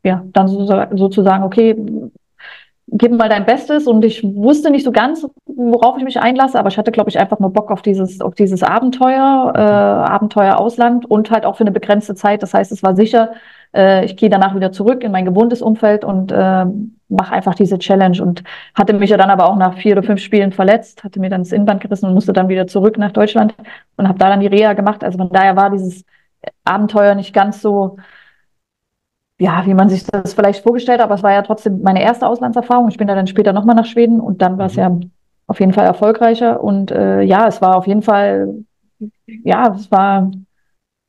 ja, 0.03 0.24
dann 0.27 0.48
so, 0.48 0.86
sozusagen, 0.96 1.43
okay, 1.43 1.75
gib 2.89 3.12
mal 3.12 3.29
dein 3.29 3.46
Bestes 3.46 3.88
und 3.88 4.05
ich 4.05 4.24
wusste 4.24 4.69
nicht 4.69 4.86
so 4.86 4.91
ganz, 4.91 5.27
worauf 5.46 5.98
ich 5.98 6.03
mich 6.03 6.19
einlasse, 6.19 6.57
aber 6.57 6.69
ich 6.69 6.77
hatte, 6.77 6.91
glaube 6.91 7.10
ich, 7.10 7.19
einfach 7.19 7.39
nur 7.39 7.51
Bock 7.51 7.72
auf 7.72 7.81
dieses, 7.81 8.22
auf 8.22 8.36
dieses 8.36 8.62
Abenteuer, 8.63 9.53
äh, 9.55 9.60
Abenteuer 9.60 10.57
Ausland 10.60 11.10
und 11.10 11.31
halt 11.31 11.46
auch 11.46 11.57
für 11.57 11.63
eine 11.63 11.72
begrenzte 11.72 12.15
Zeit. 12.15 12.43
Das 12.43 12.53
heißt, 12.53 12.72
es 12.72 12.84
war 12.84 12.96
sicher, 12.96 13.31
äh, 13.77 14.05
ich 14.05 14.17
gehe 14.17 14.29
danach 14.29 14.55
wieder 14.55 14.72
zurück 14.72 15.03
in 15.03 15.12
mein 15.12 15.25
gewohntes 15.25 15.62
Umfeld 15.62 16.03
und 16.03 16.31
äh, 16.31 16.65
mache 17.10 17.34
einfach 17.34 17.55
diese 17.55 17.79
Challenge 17.79 18.22
und 18.22 18.43
hatte 18.74 18.93
mich 18.93 19.12
ja 19.12 19.17
dann 19.17 19.29
aber 19.29 19.48
auch 19.48 19.55
nach 19.55 19.77
vier 19.77 19.93
oder 19.93 20.03
fünf 20.03 20.22
Spielen 20.22 20.51
verletzt, 20.51 21.03
hatte 21.03 21.19
mir 21.19 21.29
dann 21.29 21.41
das 21.41 21.51
Innenband 21.51 21.81
gerissen 21.81 22.07
und 22.07 22.13
musste 22.13 22.34
dann 22.34 22.50
wieder 22.50 22.67
zurück 22.67 22.98
nach 22.98 23.12
Deutschland 23.12 23.55
und 23.96 24.07
habe 24.07 24.19
da 24.19 24.29
dann 24.29 24.41
die 24.41 24.48
Reha 24.48 24.74
gemacht. 24.74 25.03
Also 25.03 25.17
von 25.17 25.29
daher 25.29 25.55
war 25.55 25.69
dieses 25.69 26.03
Abenteuer 26.65 27.15
nicht 27.15 27.34
ganz 27.34 27.62
so, 27.62 27.98
ja, 29.39 29.65
wie 29.65 29.74
man 29.74 29.89
sich 29.89 30.05
das 30.05 30.34
vielleicht 30.34 30.63
vorgestellt 30.63 31.00
hat, 31.00 31.05
aber 31.05 31.15
es 31.15 31.24
war 31.24 31.31
ja 31.31 31.43
trotzdem 31.43 31.81
meine 31.84 32.01
erste 32.01 32.27
Auslandserfahrung. 32.27 32.89
Ich 32.89 32.98
bin 32.98 33.07
da 33.07 33.15
dann 33.15 33.27
später 33.27 33.53
nochmal 33.53 33.75
nach 33.75 33.86
Schweden 33.86 34.19
und 34.19 34.41
dann 34.41 34.57
war 34.57 34.65
es 34.65 34.75
mhm. 34.75 34.81
ja 34.81 35.00
auf 35.46 35.60
jeden 35.60 35.74
Fall 35.74 35.86
erfolgreicher 35.86 36.62
und 36.62 36.91
äh, 36.91 37.22
ja, 37.22 37.48
es 37.48 37.62
war 37.62 37.77
auf 37.77 37.88
jeden 37.88 38.01
Fall, 38.01 38.65
ja, 39.25 39.74
es 39.74 39.91
war 39.91 40.31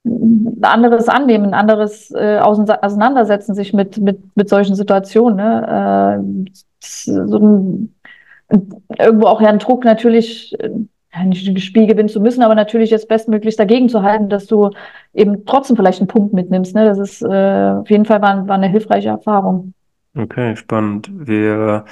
ein 0.09 0.65
anderes 0.65 1.09
Annehmen, 1.09 1.47
ein 1.47 1.55
anderes 1.55 2.11
äh, 2.12 2.38
Auseinandersetzen 2.38 3.55
sich 3.55 3.73
mit, 3.73 3.99
mit, 3.99 4.37
mit 4.37 4.49
solchen 4.49 4.75
Situationen. 4.75 5.37
Ne? 5.37 6.47
Äh, 6.47 6.50
so 6.81 7.38
ein, 7.38 7.95
irgendwo 8.99 9.27
auch 9.27 9.41
ja 9.41 9.49
ein 9.49 9.59
Druck 9.59 9.85
natürlich, 9.85 10.55
äh, 10.61 10.71
nicht 11.25 11.55
das 11.55 11.62
Spiel 11.62 11.87
gewinnen 11.87 12.09
zu 12.09 12.21
müssen, 12.21 12.43
aber 12.43 12.55
natürlich 12.55 12.91
jetzt 12.91 13.09
bestmöglichst 13.09 13.59
dagegen 13.59 13.88
zu 13.88 14.03
halten, 14.03 14.29
dass 14.29 14.47
du 14.47 14.71
eben 15.15 15.45
trotzdem 15.47 15.77
vielleicht 15.77 16.00
einen 16.00 16.09
Punkt 16.09 16.33
mitnimmst. 16.33 16.75
Ne? 16.75 16.85
Das 16.85 16.99
ist 16.99 17.23
äh, 17.23 17.73
auf 17.81 17.91
jeden 17.91 18.05
Fall 18.05 18.23
war, 18.23 18.47
war 18.47 18.57
eine 18.57 18.69
hilfreiche 18.69 19.09
Erfahrung. 19.09 19.75
Okay, 20.17 20.57
spannend. 20.57 21.11
Wir 21.12 21.85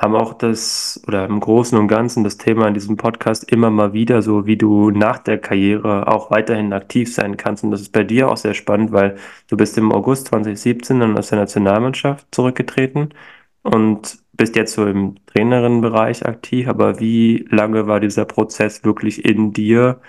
haben 0.00 0.14
auch 0.16 0.32
das 0.34 1.02
oder 1.06 1.26
im 1.26 1.40
Großen 1.40 1.78
und 1.78 1.88
Ganzen 1.88 2.24
das 2.24 2.38
Thema 2.38 2.66
in 2.68 2.74
diesem 2.74 2.96
Podcast 2.96 3.50
immer 3.52 3.70
mal 3.70 3.92
wieder 3.92 4.22
so, 4.22 4.46
wie 4.46 4.56
du 4.56 4.90
nach 4.90 5.18
der 5.18 5.38
Karriere 5.38 6.08
auch 6.08 6.30
weiterhin 6.30 6.72
aktiv 6.72 7.14
sein 7.14 7.36
kannst. 7.36 7.64
Und 7.64 7.70
das 7.70 7.82
ist 7.82 7.92
bei 7.92 8.02
dir 8.04 8.30
auch 8.30 8.38
sehr 8.38 8.54
spannend, 8.54 8.92
weil 8.92 9.16
du 9.48 9.56
bist 9.58 9.76
im 9.78 9.92
August 9.92 10.28
2017 10.28 11.00
dann 11.00 11.18
aus 11.18 11.28
der 11.28 11.38
Nationalmannschaft 11.38 12.26
zurückgetreten. 12.34 13.14
und 13.62 14.18
bist 14.32 14.56
jetzt 14.56 14.74
so 14.74 14.86
im 14.86 15.16
Trainerinnenbereich 15.26 16.26
aktiv, 16.26 16.68
aber 16.68 17.00
wie 17.00 17.46
lange 17.50 17.86
war 17.86 18.00
dieser 18.00 18.24
Prozess 18.24 18.84
wirklich 18.84 19.24
in 19.24 19.52
dir, 19.52 20.00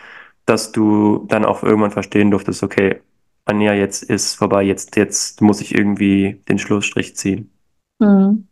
dass 0.45 0.71
du 0.71 1.25
dann 1.29 1.45
auch 1.45 1.63
irgendwann 1.63 1.91
verstehen 1.91 2.31
durftest, 2.31 2.63
okay, 2.63 3.01
Anja, 3.45 3.74
jetzt 3.74 4.03
ist 4.03 4.36
vorbei, 4.36 4.63
jetzt, 4.63 4.95
jetzt 4.98 5.41
muss 5.41 5.62
ich 5.62 5.75
irgendwie 5.75 6.41
den 6.50 6.60
Schlussstrich 6.60 7.15
ziehen? 7.17 7.51
Mhm. 8.00 8.48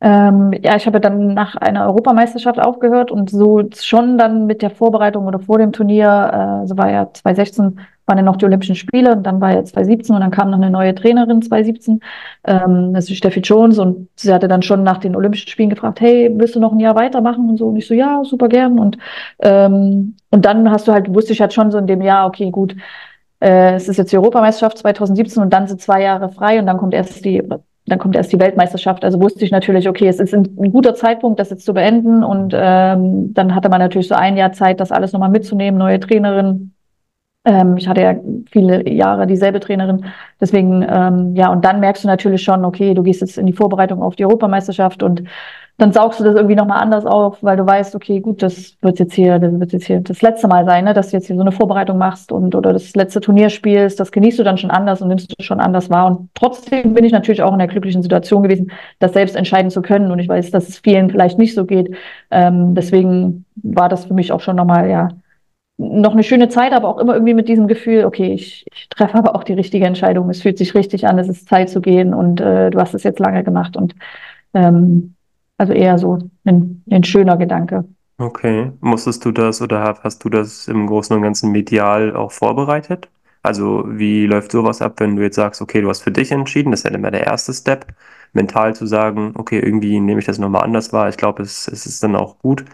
Ähm, 0.00 0.52
ja, 0.62 0.76
ich 0.76 0.86
habe 0.86 1.00
dann 1.00 1.34
nach 1.34 1.56
einer 1.56 1.86
Europameisterschaft 1.86 2.60
aufgehört 2.60 3.10
und 3.10 3.30
so 3.30 3.64
schon 3.74 4.16
dann 4.16 4.46
mit 4.46 4.62
der 4.62 4.70
Vorbereitung 4.70 5.26
oder 5.26 5.40
vor 5.40 5.58
dem 5.58 5.72
Turnier, 5.72 6.62
äh, 6.62 6.66
so 6.68 6.76
war 6.76 6.88
ja 6.88 7.12
2016, 7.12 7.80
waren 8.06 8.16
ja 8.16 8.22
noch 8.22 8.36
die 8.36 8.44
Olympischen 8.44 8.76
Spiele 8.76 9.12
und 9.12 9.24
dann 9.24 9.40
war 9.40 9.52
ja 9.52 9.64
2017 9.64 10.14
und 10.14 10.20
dann 10.20 10.30
kam 10.30 10.50
noch 10.50 10.58
eine 10.58 10.70
neue 10.70 10.94
Trainerin 10.94 11.42
2017, 11.42 12.00
ähm, 12.44 12.94
das 12.94 13.10
ist 13.10 13.16
Steffi 13.16 13.40
Jones 13.40 13.78
und 13.80 14.08
sie 14.14 14.32
hatte 14.32 14.46
dann 14.46 14.62
schon 14.62 14.84
nach 14.84 14.98
den 14.98 15.16
Olympischen 15.16 15.48
Spielen 15.48 15.70
gefragt, 15.70 16.00
hey, 16.00 16.30
willst 16.32 16.54
du 16.54 16.60
noch 16.60 16.72
ein 16.72 16.80
Jahr 16.80 16.94
weitermachen 16.94 17.50
und 17.50 17.56
so? 17.56 17.66
Und 17.66 17.76
ich 17.76 17.88
so, 17.88 17.94
ja, 17.94 18.22
super 18.24 18.48
gern 18.48 18.78
und 18.78 18.98
ähm, 19.40 20.14
und 20.30 20.44
dann 20.44 20.70
hast 20.70 20.86
du 20.86 20.92
halt, 20.92 21.12
wusste 21.12 21.32
ich 21.32 21.40
halt 21.40 21.52
schon 21.54 21.72
so 21.72 21.78
in 21.78 21.86
dem 21.88 22.02
Jahr, 22.02 22.26
okay, 22.28 22.50
gut, 22.52 22.76
äh, 23.40 23.74
es 23.74 23.88
ist 23.88 23.96
jetzt 23.96 24.12
die 24.12 24.16
Europameisterschaft 24.18 24.78
2017 24.78 25.42
und 25.42 25.52
dann 25.52 25.66
sind 25.68 25.80
zwei 25.80 26.02
Jahre 26.02 26.30
frei 26.30 26.58
und 26.60 26.66
dann 26.66 26.78
kommt 26.78 26.94
erst 26.94 27.24
die 27.24 27.42
dann 27.88 27.98
kommt 27.98 28.16
erst 28.16 28.32
die 28.32 28.40
Weltmeisterschaft. 28.40 29.04
Also 29.04 29.20
wusste 29.20 29.44
ich 29.44 29.50
natürlich, 29.50 29.88
okay, 29.88 30.08
es 30.08 30.20
ist 30.20 30.34
ein, 30.34 30.48
ein 30.58 30.72
guter 30.72 30.94
Zeitpunkt, 30.94 31.40
das 31.40 31.50
jetzt 31.50 31.64
zu 31.64 31.74
beenden. 31.74 32.24
Und 32.24 32.54
ähm, 32.56 33.32
dann 33.34 33.54
hatte 33.54 33.68
man 33.68 33.80
natürlich 33.80 34.08
so 34.08 34.14
ein 34.14 34.36
Jahr 34.36 34.52
Zeit, 34.52 34.80
das 34.80 34.92
alles 34.92 35.12
nochmal 35.12 35.30
mitzunehmen, 35.30 35.78
neue 35.78 36.00
Trainerin. 36.00 36.72
Ähm, 37.44 37.76
ich 37.76 37.88
hatte 37.88 38.02
ja 38.02 38.14
viele 38.50 38.88
Jahre 38.88 39.26
dieselbe 39.26 39.60
Trainerin. 39.60 40.04
Deswegen, 40.40 40.84
ähm, 40.88 41.34
ja, 41.34 41.50
und 41.50 41.64
dann 41.64 41.80
merkst 41.80 42.04
du 42.04 42.08
natürlich 42.08 42.42
schon, 42.42 42.64
okay, 42.64 42.94
du 42.94 43.02
gehst 43.02 43.20
jetzt 43.20 43.38
in 43.38 43.46
die 43.46 43.52
Vorbereitung 43.52 44.02
auf 44.02 44.16
die 44.16 44.24
Europameisterschaft 44.24 45.02
und 45.02 45.24
dann 45.78 45.92
saugst 45.92 46.18
du 46.18 46.24
das 46.24 46.34
irgendwie 46.34 46.56
nochmal 46.56 46.80
anders 46.82 47.06
auf, 47.06 47.40
weil 47.40 47.56
du 47.56 47.64
weißt, 47.64 47.94
okay, 47.94 48.18
gut, 48.18 48.42
das 48.42 48.76
wird 48.82 48.98
jetzt 48.98 49.14
hier, 49.14 49.38
das 49.38 49.58
wird 49.60 49.72
jetzt 49.72 49.86
hier 49.86 50.00
das 50.00 50.22
letzte 50.22 50.48
Mal 50.48 50.64
sein, 50.64 50.84
ne, 50.84 50.92
dass 50.92 51.10
du 51.10 51.16
jetzt 51.16 51.28
hier 51.28 51.36
so 51.36 51.42
eine 51.42 51.52
Vorbereitung 51.52 51.98
machst 51.98 52.32
und 52.32 52.56
oder 52.56 52.72
das 52.72 52.96
letzte 52.96 53.20
Turnier 53.20 53.48
spielst, 53.48 54.00
das 54.00 54.10
genießt 54.10 54.40
du 54.40 54.42
dann 54.42 54.58
schon 54.58 54.72
anders 54.72 55.00
und 55.00 55.08
nimmst 55.08 55.30
du 55.30 55.42
schon 55.42 55.60
anders 55.60 55.88
wahr. 55.88 56.08
Und 56.08 56.30
trotzdem 56.34 56.94
bin 56.94 57.04
ich 57.04 57.12
natürlich 57.12 57.42
auch 57.42 57.52
in 57.52 57.60
der 57.60 57.68
glücklichen 57.68 58.02
Situation 58.02 58.42
gewesen, 58.42 58.72
das 58.98 59.12
selbst 59.12 59.36
entscheiden 59.36 59.70
zu 59.70 59.80
können. 59.80 60.10
Und 60.10 60.18
ich 60.18 60.28
weiß, 60.28 60.50
dass 60.50 60.68
es 60.68 60.78
vielen 60.78 61.10
vielleicht 61.10 61.38
nicht 61.38 61.54
so 61.54 61.64
geht. 61.64 61.94
Ähm, 62.32 62.74
deswegen 62.74 63.44
war 63.62 63.88
das 63.88 64.06
für 64.06 64.14
mich 64.14 64.32
auch 64.32 64.40
schon 64.40 64.56
nochmal, 64.56 64.90
ja, 64.90 65.08
noch 65.76 66.12
eine 66.12 66.24
schöne 66.24 66.48
Zeit, 66.48 66.72
aber 66.72 66.88
auch 66.88 66.98
immer 66.98 67.14
irgendwie 67.14 67.34
mit 67.34 67.48
diesem 67.48 67.68
Gefühl, 67.68 68.04
okay, 68.04 68.32
ich, 68.32 68.66
ich 68.74 68.88
treffe 68.88 69.16
aber 69.16 69.36
auch 69.36 69.44
die 69.44 69.52
richtige 69.52 69.86
Entscheidung. 69.86 70.28
Es 70.28 70.42
fühlt 70.42 70.58
sich 70.58 70.74
richtig 70.74 71.06
an, 71.06 71.20
es 71.20 71.28
ist 71.28 71.48
Zeit 71.48 71.70
zu 71.70 71.80
gehen 71.80 72.14
und 72.14 72.40
äh, 72.40 72.70
du 72.70 72.80
hast 72.80 72.94
es 72.94 73.04
jetzt 73.04 73.20
lange 73.20 73.44
gemacht 73.44 73.76
und 73.76 73.94
ähm, 74.54 75.14
also 75.58 75.72
eher 75.72 75.98
so 75.98 76.18
ein, 76.44 76.82
ein 76.90 77.04
schöner 77.04 77.36
Gedanke. 77.36 77.84
Okay. 78.18 78.72
Musstest 78.80 79.24
du 79.24 79.32
das 79.32 79.62
oder 79.62 80.00
hast 80.02 80.24
du 80.24 80.28
das 80.28 80.66
im 80.66 80.86
Großen 80.86 81.14
und 81.14 81.22
Ganzen 81.22 81.52
medial 81.52 82.16
auch 82.16 82.32
vorbereitet? 82.32 83.08
Also 83.42 83.84
wie 83.86 84.26
läuft 84.26 84.50
sowas 84.52 84.82
ab, 84.82 84.94
wenn 84.98 85.16
du 85.16 85.22
jetzt 85.22 85.36
sagst, 85.36 85.62
okay, 85.62 85.80
du 85.80 85.88
hast 85.88 86.00
für 86.00 86.10
dich 86.10 86.32
entschieden, 86.32 86.72
das 86.72 86.82
ja 86.82 86.90
immer 86.90 87.10
der 87.12 87.26
erste 87.26 87.52
Step, 87.52 87.86
mental 88.32 88.74
zu 88.74 88.86
sagen, 88.86 89.32
okay, 89.36 89.60
irgendwie 89.60 90.00
nehme 90.00 90.18
ich 90.20 90.26
das 90.26 90.38
nochmal 90.38 90.64
anders 90.64 90.92
wahr, 90.92 91.08
ich 91.08 91.16
glaube, 91.16 91.42
es, 91.42 91.68
es 91.68 91.86
ist 91.86 92.02
dann 92.02 92.16
auch 92.16 92.38
gut. 92.40 92.64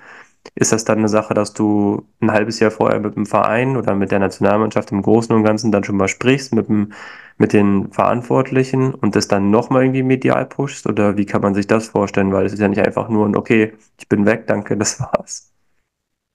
Ist 0.54 0.72
das 0.72 0.84
dann 0.84 0.98
eine 0.98 1.08
Sache, 1.08 1.34
dass 1.34 1.52
du 1.52 2.06
ein 2.20 2.30
halbes 2.30 2.60
Jahr 2.60 2.70
vorher 2.70 3.00
mit 3.00 3.16
dem 3.16 3.26
Verein 3.26 3.76
oder 3.76 3.94
mit 3.94 4.10
der 4.10 4.18
Nationalmannschaft 4.18 4.92
im 4.92 5.02
Großen 5.02 5.34
und 5.34 5.42
Ganzen 5.42 5.72
dann 5.72 5.84
schon 5.84 5.96
mal 5.96 6.08
sprichst 6.08 6.54
mit, 6.54 6.68
dem, 6.68 6.92
mit 7.38 7.52
den 7.52 7.90
Verantwortlichen 7.90 8.94
und 8.94 9.16
das 9.16 9.26
dann 9.26 9.50
nochmal 9.50 9.82
irgendwie 9.82 10.02
medial 10.02 10.46
pushst? 10.46 10.86
Oder 10.86 11.16
wie 11.16 11.26
kann 11.26 11.42
man 11.42 11.54
sich 11.54 11.66
das 11.66 11.88
vorstellen? 11.88 12.32
Weil 12.32 12.46
es 12.46 12.52
ist 12.52 12.60
ja 12.60 12.68
nicht 12.68 12.84
einfach 12.84 13.08
nur 13.08 13.26
ein, 13.26 13.36
okay, 13.36 13.72
ich 13.98 14.08
bin 14.08 14.26
weg, 14.26 14.46
danke, 14.46 14.76
das 14.76 15.00
war's. 15.00 15.50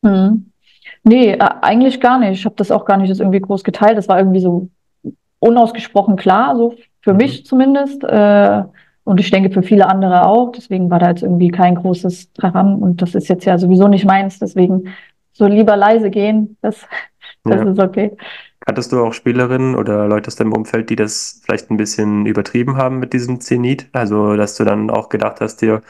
Hm. 0.06 0.52
Nee, 1.04 1.34
äh, 1.34 1.50
eigentlich 1.62 2.02
gar 2.02 2.20
nicht. 2.20 2.40
Ich 2.40 2.46
habe 2.46 2.56
das 2.56 2.72
auch 2.72 2.86
gar 2.86 2.98
nicht 2.98 3.10
das 3.10 3.20
irgendwie 3.20 3.40
groß 3.40 3.64
geteilt. 3.64 3.98
Das 3.98 4.10
war 4.10 4.18
irgendwie 4.18 4.42
so 4.42 4.70
unausgesprochen 5.40 6.18
klar, 6.18 6.56
so 6.58 6.76
für 7.02 7.14
mhm. 7.14 7.18
mich 7.18 7.46
zumindest. 7.46 8.04
Äh, 8.04 8.64
und 9.10 9.20
ich 9.20 9.32
denke 9.32 9.50
für 9.50 9.64
viele 9.64 9.88
andere 9.88 10.28
auch. 10.28 10.52
Deswegen 10.52 10.92
war 10.92 11.00
da 11.00 11.10
jetzt 11.10 11.24
irgendwie 11.24 11.50
kein 11.50 11.74
großes 11.74 12.32
Traham. 12.34 12.78
Und 12.78 13.02
das 13.02 13.16
ist 13.16 13.28
jetzt 13.28 13.44
ja 13.44 13.58
sowieso 13.58 13.88
nicht 13.88 14.06
meins. 14.06 14.38
Deswegen 14.38 14.94
so 15.34 15.48
lieber 15.48 15.76
leise 15.76 16.12
gehen. 16.12 16.58
Das, 16.62 16.86
das 17.44 17.62
ja. 17.62 17.72
ist 17.72 17.80
okay. 17.80 18.16
Hattest 18.68 18.92
du 18.92 19.04
auch 19.04 19.14
Spielerinnen 19.14 19.76
oder 19.76 20.08
Leute 20.08 20.28
aus 20.28 20.36
deinem 20.36 20.54
Umfeld, 20.54 20.92
die 20.92 20.96
das 20.96 21.42
vielleicht 21.44 21.72
ein 21.72 21.78
bisschen 21.78 22.28
übertrieben 22.28 22.78
haben 22.78 23.00
mit 23.00 23.14
diesem 23.14 23.42
Zenit? 23.42 23.88
Also, 23.94 24.36
dass 24.36 24.56
du 24.58 24.64
dann 24.64 24.92
auch 24.92 25.10
gedacht 25.10 25.42
hast, 25.42 25.64
dir, 25.64 25.82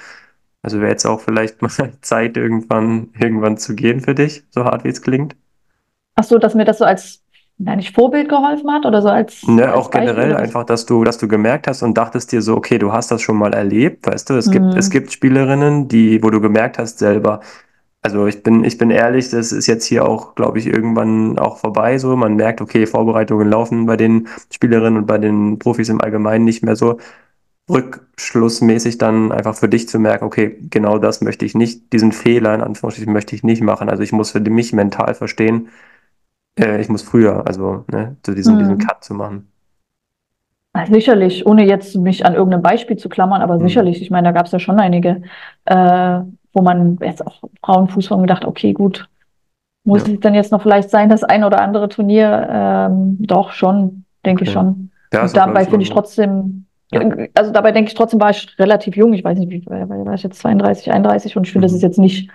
also 0.61 0.79
wäre 0.79 0.91
jetzt 0.91 1.05
auch 1.05 1.19
vielleicht 1.19 1.61
mal 1.61 1.91
Zeit, 1.99 2.37
irgendwann, 2.37 3.09
irgendwann 3.19 3.57
zu 3.57 3.75
gehen 3.75 3.99
für 3.99 4.15
dich, 4.15 4.45
so 4.49 4.63
hart 4.63 4.85
wie 4.85 4.89
es 4.89 5.01
klingt? 5.01 5.35
Ach 6.15 6.23
so, 6.23 6.37
dass 6.37 6.55
mir 6.55 6.63
das 6.63 6.77
so 6.77 6.85
als 6.85 7.21
nicht 7.59 7.93
Vorbild 7.93 8.29
geholfen 8.29 8.71
hat 8.71 8.85
oder 8.85 9.01
so 9.01 9.09
als. 9.09 9.45
Ne, 9.45 9.67
als 9.67 9.73
auch 9.75 9.91
generell 9.91 10.35
einfach, 10.35 10.63
dass 10.63 10.85
du, 10.85 11.03
dass 11.03 11.17
du 11.17 11.27
gemerkt 11.27 11.67
hast 11.67 11.83
und 11.83 11.97
dachtest 11.97 12.31
dir 12.31 12.41
so, 12.41 12.55
okay, 12.55 12.79
du 12.79 12.91
hast 12.93 13.11
das 13.11 13.21
schon 13.21 13.37
mal 13.37 13.53
erlebt, 13.53 14.07
weißt 14.07 14.29
du, 14.29 14.35
es 14.35 14.47
mhm. 14.47 14.51
gibt, 14.51 14.75
es 14.75 14.89
gibt 14.89 15.11
Spielerinnen, 15.11 15.87
die, 15.87 16.23
wo 16.23 16.29
du 16.29 16.39
gemerkt 16.39 16.79
hast 16.79 16.99
selber, 16.99 17.41
also 18.01 18.27
ich 18.27 18.43
bin, 18.43 18.63
ich 18.63 18.77
bin 18.77 18.91
ehrlich, 18.91 19.29
das 19.29 19.51
ist 19.51 19.67
jetzt 19.67 19.85
hier 19.85 20.07
auch, 20.07 20.35
glaube 20.35 20.57
ich, 20.57 20.67
irgendwann 20.67 21.37
auch 21.37 21.57
vorbei. 21.57 21.97
So, 21.97 22.15
man 22.15 22.35
merkt, 22.35 22.61
okay, 22.61 22.85
Vorbereitungen 22.85 23.49
laufen 23.49 23.85
bei 23.85 23.97
den 23.97 24.29
Spielerinnen 24.51 24.99
und 24.99 25.05
bei 25.05 25.17
den 25.17 25.59
Profis 25.59 25.89
im 25.89 25.99
Allgemeinen 25.99 26.45
nicht 26.45 26.63
mehr 26.63 26.77
so 26.77 26.97
rückschlussmäßig 27.69 28.97
dann 28.97 29.31
einfach 29.31 29.55
für 29.55 29.69
dich 29.69 29.87
zu 29.89 29.99
merken, 29.99 30.25
okay, 30.25 30.57
genau 30.69 30.97
das 30.97 31.21
möchte 31.21 31.45
ich 31.45 31.55
nicht, 31.55 31.93
diesen 31.93 32.11
Fehler 32.13 32.55
in 32.55 32.61
Anführungsstrichen 32.61 33.13
möchte 33.13 33.35
ich 33.35 33.43
nicht 33.43 33.61
machen. 33.61 33.89
Also 33.89 34.01
ich 34.01 34.11
muss 34.11 34.31
für 34.31 34.39
mich 34.39 34.73
mental 34.73 35.13
verstehen, 35.13 35.67
äh, 36.59 36.81
ich 36.81 36.89
muss 36.89 37.01
früher, 37.01 37.45
also 37.47 37.85
ne, 37.91 38.17
zu 38.23 38.33
diesem, 38.33 38.55
mhm. 38.55 38.59
diesen 38.59 38.77
Cut 38.77 39.03
zu 39.03 39.13
machen. 39.13 39.51
Sicherlich, 40.89 41.45
ohne 41.45 41.65
jetzt 41.65 41.95
mich 41.95 42.25
an 42.25 42.35
irgendeinem 42.35 42.61
Beispiel 42.61 42.95
zu 42.95 43.09
klammern, 43.09 43.41
aber 43.41 43.55
mhm. 43.55 43.63
sicherlich, 43.63 44.01
ich 44.01 44.11
meine, 44.11 44.27
da 44.27 44.31
gab 44.31 44.45
es 44.45 44.51
ja 44.51 44.59
schon 44.59 44.79
einige, 44.79 45.23
äh, 45.65 46.19
wo 46.53 46.61
man 46.61 46.97
jetzt 47.01 47.25
auch 47.25 47.41
Frauenfußball 47.63 48.21
gedacht, 48.21 48.45
okay, 48.45 48.73
gut, 48.73 49.09
muss 49.83 50.07
ja. 50.07 50.13
es 50.13 50.19
dann 50.19 50.35
jetzt 50.35 50.51
noch 50.51 50.61
vielleicht 50.61 50.89
sein, 50.89 51.09
das 51.09 51.23
ein 51.23 51.43
oder 51.43 51.61
andere 51.61 51.89
Turnier? 51.89 52.47
Ähm, 52.49 53.17
doch, 53.19 53.51
schon, 53.51 54.05
denke 54.25 54.41
okay. 54.41 54.49
ich 54.49 54.53
schon. 54.53 54.91
Ja, 55.11 55.23
Und 55.23 55.35
dabei 55.35 55.65
finde 55.65 55.81
ich 55.81 55.89
trotzdem, 55.89 56.65
ja. 56.91 57.01
also 57.33 57.51
dabei 57.51 57.71
denke 57.71 57.89
ich 57.89 57.95
trotzdem, 57.95 58.21
war 58.21 58.29
ich 58.29 58.55
relativ 58.59 58.95
jung, 58.95 59.13
ich 59.13 59.23
weiß 59.23 59.39
nicht, 59.39 59.49
wie 59.49 59.65
war 59.65 60.13
ich 60.13 60.23
jetzt 60.23 60.39
32, 60.39 60.91
31 60.91 61.35
und 61.35 61.47
ich 61.47 61.51
finde, 61.51 61.65
mhm. 61.65 61.69
das 61.69 61.75
ist 61.75 61.81
jetzt 61.81 61.99
nicht 61.99 62.29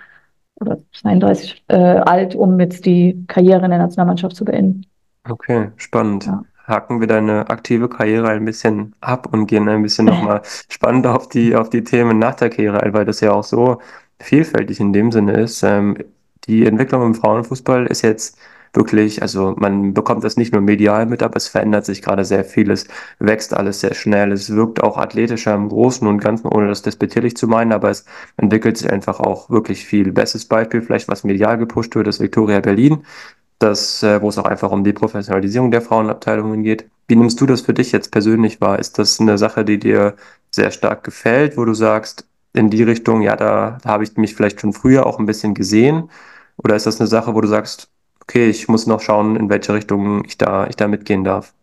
oder 0.59 0.79
32 0.93 1.63
äh, 1.67 1.75
alt, 1.75 2.35
um 2.35 2.59
jetzt 2.59 2.85
die 2.85 3.23
Karriere 3.27 3.65
in 3.65 3.71
der 3.71 3.79
Nationalmannschaft 3.79 4.35
zu 4.35 4.45
beenden. 4.45 4.85
Okay, 5.29 5.71
spannend. 5.77 6.25
Ja. 6.25 6.43
Haken 6.67 6.99
wir 6.99 7.07
deine 7.07 7.49
aktive 7.49 7.89
Karriere 7.89 8.29
ein 8.29 8.45
bisschen 8.45 8.95
ab 8.99 9.27
und 9.31 9.45
gehen 9.45 9.69
ein 9.69 9.83
bisschen 9.83 10.05
nochmal 10.05 10.41
spannend 10.69 11.05
auf 11.05 11.29
die, 11.29 11.55
auf 11.55 11.69
die 11.69 11.83
Themen 11.83 12.17
nach 12.17 12.35
der 12.35 12.49
Karriere 12.49 12.81
ein, 12.81 12.93
weil 12.93 13.05
das 13.05 13.19
ja 13.19 13.33
auch 13.33 13.43
so 13.43 13.79
vielfältig 14.19 14.79
in 14.79 14.93
dem 14.93 15.11
Sinne 15.11 15.33
ist. 15.33 15.61
Ähm, 15.63 15.97
die 16.47 16.65
Entwicklung 16.65 17.03
im 17.03 17.15
Frauenfußball 17.15 17.87
ist 17.87 18.01
jetzt 18.01 18.37
wirklich, 18.75 19.21
also 19.21 19.55
man 19.57 19.93
bekommt 19.93 20.23
das 20.23 20.37
nicht 20.37 20.53
nur 20.53 20.61
medial 20.61 21.05
mit, 21.05 21.23
aber 21.23 21.37
es 21.37 21.47
verändert 21.47 21.85
sich 21.85 22.01
gerade 22.01 22.25
sehr 22.25 22.43
viel. 22.45 22.71
Es 22.71 22.87
wächst 23.19 23.53
alles 23.53 23.79
sehr 23.79 23.93
schnell. 23.93 24.31
Es 24.31 24.53
wirkt 24.53 24.83
auch 24.83 24.97
athletischer 24.97 25.53
im 25.53 25.69
Großen 25.69 26.07
und 26.07 26.19
Ganzen, 26.19 26.47
ohne 26.47 26.67
das 26.67 26.81
despektierlich 26.81 27.35
zu 27.37 27.47
meinen, 27.47 27.71
aber 27.71 27.89
es 27.89 28.05
entwickelt 28.37 28.77
sich 28.77 28.91
einfach 28.91 29.19
auch 29.19 29.49
wirklich 29.49 29.85
viel. 29.85 30.11
Bestes 30.11 30.45
Beispiel, 30.45 30.81
vielleicht 30.81 31.07
was 31.07 31.23
medial 31.23 31.57
gepusht 31.57 31.95
wird, 31.95 32.07
ist 32.07 32.19
Victoria 32.19 32.59
Berlin 32.59 33.03
das, 33.59 34.03
äh, 34.03 34.21
wo 34.21 34.29
es 34.29 34.37
auch 34.37 34.45
einfach 34.45 34.71
um 34.71 34.83
die 34.83 34.93
Professionalisierung 34.93 35.71
der 35.71 35.81
Frauenabteilungen 35.81 36.63
geht. 36.63 36.89
Wie 37.07 37.15
nimmst 37.15 37.39
du 37.41 37.45
das 37.45 37.61
für 37.61 37.73
dich 37.73 37.91
jetzt 37.91 38.11
persönlich 38.11 38.61
wahr? 38.61 38.79
Ist 38.79 38.99
das 38.99 39.19
eine 39.19 39.37
Sache, 39.37 39.65
die 39.65 39.79
dir 39.79 40.15
sehr 40.51 40.71
stark 40.71 41.03
gefällt, 41.03 41.57
wo 41.57 41.65
du 41.65 41.73
sagst, 41.73 42.27
in 42.53 42.69
die 42.69 42.83
Richtung, 42.83 43.21
ja, 43.21 43.35
da, 43.35 43.77
da 43.83 43.89
habe 43.89 44.03
ich 44.03 44.15
mich 44.17 44.35
vielleicht 44.35 44.61
schon 44.61 44.73
früher 44.73 45.05
auch 45.05 45.19
ein 45.19 45.25
bisschen 45.25 45.53
gesehen? 45.53 46.09
Oder 46.57 46.75
ist 46.75 46.85
das 46.85 46.99
eine 46.99 47.07
Sache, 47.07 47.35
wo 47.35 47.41
du 47.41 47.47
sagst, 47.47 47.89
okay, 48.27 48.49
ich 48.49 48.67
muss 48.67 48.87
noch 48.87 49.01
schauen, 49.01 49.35
in 49.35 49.49
welche 49.49 49.73
Richtung 49.73 50.23
ich 50.25 50.37
da, 50.37 50.67
ich 50.67 50.75
da 50.75 50.87
mitgehen 50.87 51.23
darf? 51.23 51.53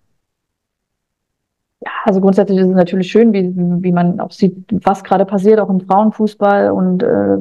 Ja, 1.84 1.90
also 2.04 2.20
grundsätzlich 2.20 2.58
ist 2.58 2.68
es 2.68 2.74
natürlich 2.74 3.10
schön, 3.10 3.32
wie, 3.32 3.52
wie 3.54 3.92
man 3.92 4.20
auch 4.20 4.30
sieht, 4.30 4.56
was 4.70 5.02
gerade 5.02 5.24
passiert, 5.24 5.58
auch 5.58 5.70
im 5.70 5.80
Frauenfußball 5.80 6.70
und 6.70 7.02
äh, 7.02 7.38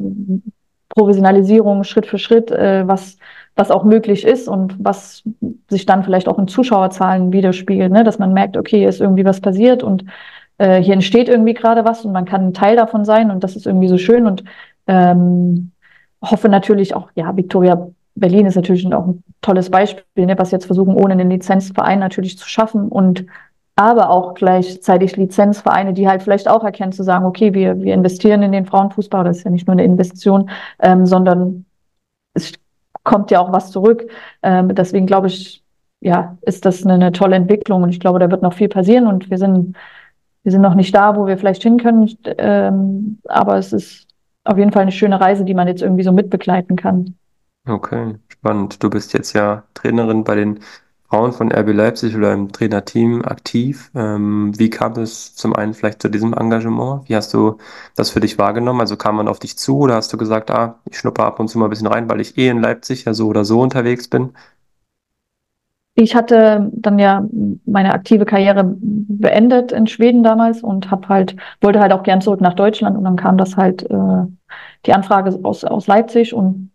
Professionalisierung 0.88 1.84
Schritt 1.84 2.06
für 2.06 2.18
Schritt, 2.18 2.50
äh, 2.50 2.86
was 2.86 3.16
was 3.54 3.70
auch 3.70 3.84
möglich 3.84 4.24
ist 4.24 4.48
und 4.48 4.76
was 4.78 5.22
sich 5.68 5.84
dann 5.84 6.04
vielleicht 6.04 6.28
auch 6.28 6.38
in 6.38 6.48
Zuschauerzahlen 6.48 7.32
widerspiegelt, 7.32 7.92
ne? 7.92 8.04
dass 8.04 8.18
man 8.18 8.32
merkt, 8.32 8.56
okay, 8.56 8.78
hier 8.78 8.88
ist 8.88 9.00
irgendwie 9.00 9.24
was 9.24 9.40
passiert 9.40 9.82
und 9.82 10.04
äh, 10.58 10.82
hier 10.82 10.94
entsteht 10.94 11.28
irgendwie 11.28 11.54
gerade 11.54 11.84
was 11.84 12.04
und 12.04 12.12
man 12.12 12.24
kann 12.24 12.48
ein 12.48 12.54
Teil 12.54 12.76
davon 12.76 13.04
sein 13.04 13.30
und 13.30 13.44
das 13.44 13.56
ist 13.56 13.66
irgendwie 13.66 13.88
so 13.88 13.98
schön 13.98 14.26
und 14.26 14.44
ähm, 14.86 15.72
hoffe 16.22 16.48
natürlich 16.48 16.94
auch, 16.94 17.10
ja, 17.14 17.36
Victoria 17.36 17.88
Berlin 18.14 18.46
ist 18.46 18.56
natürlich 18.56 18.86
auch 18.92 19.06
ein 19.06 19.24
tolles 19.40 19.70
Beispiel, 19.70 20.26
ne, 20.26 20.38
was 20.38 20.50
jetzt 20.50 20.66
versuchen, 20.66 20.94
ohne 20.94 21.14
einen 21.14 21.30
Lizenzverein 21.30 21.98
natürlich 21.98 22.38
zu 22.38 22.48
schaffen 22.48 22.88
und 22.88 23.26
aber 23.74 24.10
auch 24.10 24.34
gleichzeitig 24.34 25.16
Lizenzvereine, 25.16 25.94
die 25.94 26.06
halt 26.06 26.22
vielleicht 26.22 26.48
auch 26.48 26.62
erkennen 26.62 26.92
zu 26.92 27.02
sagen, 27.02 27.24
okay, 27.24 27.54
wir, 27.54 27.80
wir 27.80 27.94
investieren 27.94 28.42
in 28.42 28.52
den 28.52 28.66
Frauenfußball, 28.66 29.24
das 29.24 29.38
ist 29.38 29.44
ja 29.44 29.50
nicht 29.50 29.66
nur 29.66 29.72
eine 29.72 29.84
Investition, 29.84 30.50
ähm, 30.80 31.06
sondern 31.06 31.64
es 32.34 32.52
kommt 33.02 33.30
ja 33.30 33.40
auch 33.40 33.52
was 33.52 33.70
zurück. 33.70 34.10
Ähm, 34.42 34.74
deswegen 34.74 35.06
glaube 35.06 35.28
ich, 35.28 35.62
ja, 36.00 36.36
ist 36.42 36.66
das 36.66 36.84
eine, 36.84 36.94
eine, 36.94 37.12
tolle 37.12 37.36
Entwicklung 37.36 37.82
und 37.82 37.90
ich 37.90 38.00
glaube, 38.00 38.18
da 38.18 38.30
wird 38.30 38.42
noch 38.42 38.54
viel 38.54 38.68
passieren 38.68 39.06
und 39.06 39.30
wir 39.30 39.38
sind, 39.38 39.76
wir 40.42 40.52
sind 40.52 40.62
noch 40.62 40.74
nicht 40.74 40.94
da, 40.94 41.16
wo 41.16 41.26
wir 41.26 41.38
vielleicht 41.38 41.62
hin 41.62 41.78
können, 41.78 42.10
ähm, 42.38 43.18
aber 43.28 43.56
es 43.56 43.72
ist 43.72 44.06
auf 44.44 44.58
jeden 44.58 44.72
Fall 44.72 44.82
eine 44.82 44.92
schöne 44.92 45.20
Reise, 45.20 45.44
die 45.44 45.54
man 45.54 45.68
jetzt 45.68 45.82
irgendwie 45.82 46.02
so 46.02 46.12
mitbegleiten 46.12 46.76
kann. 46.76 47.16
Okay, 47.66 48.16
spannend. 48.28 48.82
Du 48.82 48.90
bist 48.90 49.12
jetzt 49.12 49.34
ja 49.34 49.62
Trainerin 49.74 50.24
bei 50.24 50.34
den 50.34 50.60
Frauen 51.08 51.32
von 51.32 51.52
RB 51.52 51.72
Leipzig 51.72 52.16
oder 52.16 52.32
im 52.32 52.50
Trainerteam 52.50 53.24
aktiv. 53.24 53.90
Ähm, 53.94 54.52
wie 54.58 54.68
kam 54.68 54.94
es 54.94 55.36
zum 55.36 55.54
einen 55.54 55.72
vielleicht 55.72 56.02
zu 56.02 56.08
diesem 56.08 56.34
Engagement? 56.34 57.08
Wie 57.08 57.14
hast 57.14 57.32
du 57.34 57.58
das 57.94 58.10
für 58.10 58.18
dich 58.18 58.36
wahrgenommen? 58.38 58.80
Also 58.80 58.96
kam 58.96 59.14
man 59.16 59.28
auf 59.28 59.38
dich 59.38 59.56
zu 59.58 59.78
oder 59.78 59.94
hast 59.94 60.12
du 60.12 60.16
gesagt, 60.16 60.50
ah, 60.50 60.80
ich 60.90 60.98
schnuppe 60.98 61.22
ab 61.22 61.38
und 61.38 61.48
zu 61.48 61.58
mal 61.58 61.66
ein 61.66 61.70
bisschen 61.70 61.86
rein, 61.86 62.08
weil 62.10 62.20
ich 62.20 62.36
eh 62.36 62.48
in 62.48 62.60
Leipzig 62.60 63.04
ja 63.04 63.14
so 63.14 63.28
oder 63.28 63.44
so 63.44 63.60
unterwegs 63.60 64.08
bin? 64.08 64.32
Ich 65.94 66.16
hatte 66.16 66.70
dann 66.72 66.98
ja 66.98 67.24
meine 67.66 67.92
aktive 67.92 68.24
Karriere 68.24 68.74
beendet 68.76 69.70
in 69.70 69.86
Schweden 69.86 70.24
damals 70.24 70.62
und 70.62 70.90
habe 70.90 71.08
halt 71.08 71.36
wollte 71.60 71.78
halt 71.78 71.92
auch 71.92 72.02
gern 72.02 72.22
zurück 72.22 72.40
nach 72.40 72.54
Deutschland 72.54 72.96
und 72.96 73.04
dann 73.04 73.16
kam 73.16 73.36
das 73.38 73.56
halt 73.56 73.88
äh, 73.88 74.24
die 74.86 74.94
Anfrage 74.94 75.38
aus 75.44 75.64
aus 75.64 75.86
Leipzig 75.86 76.34
und 76.34 76.71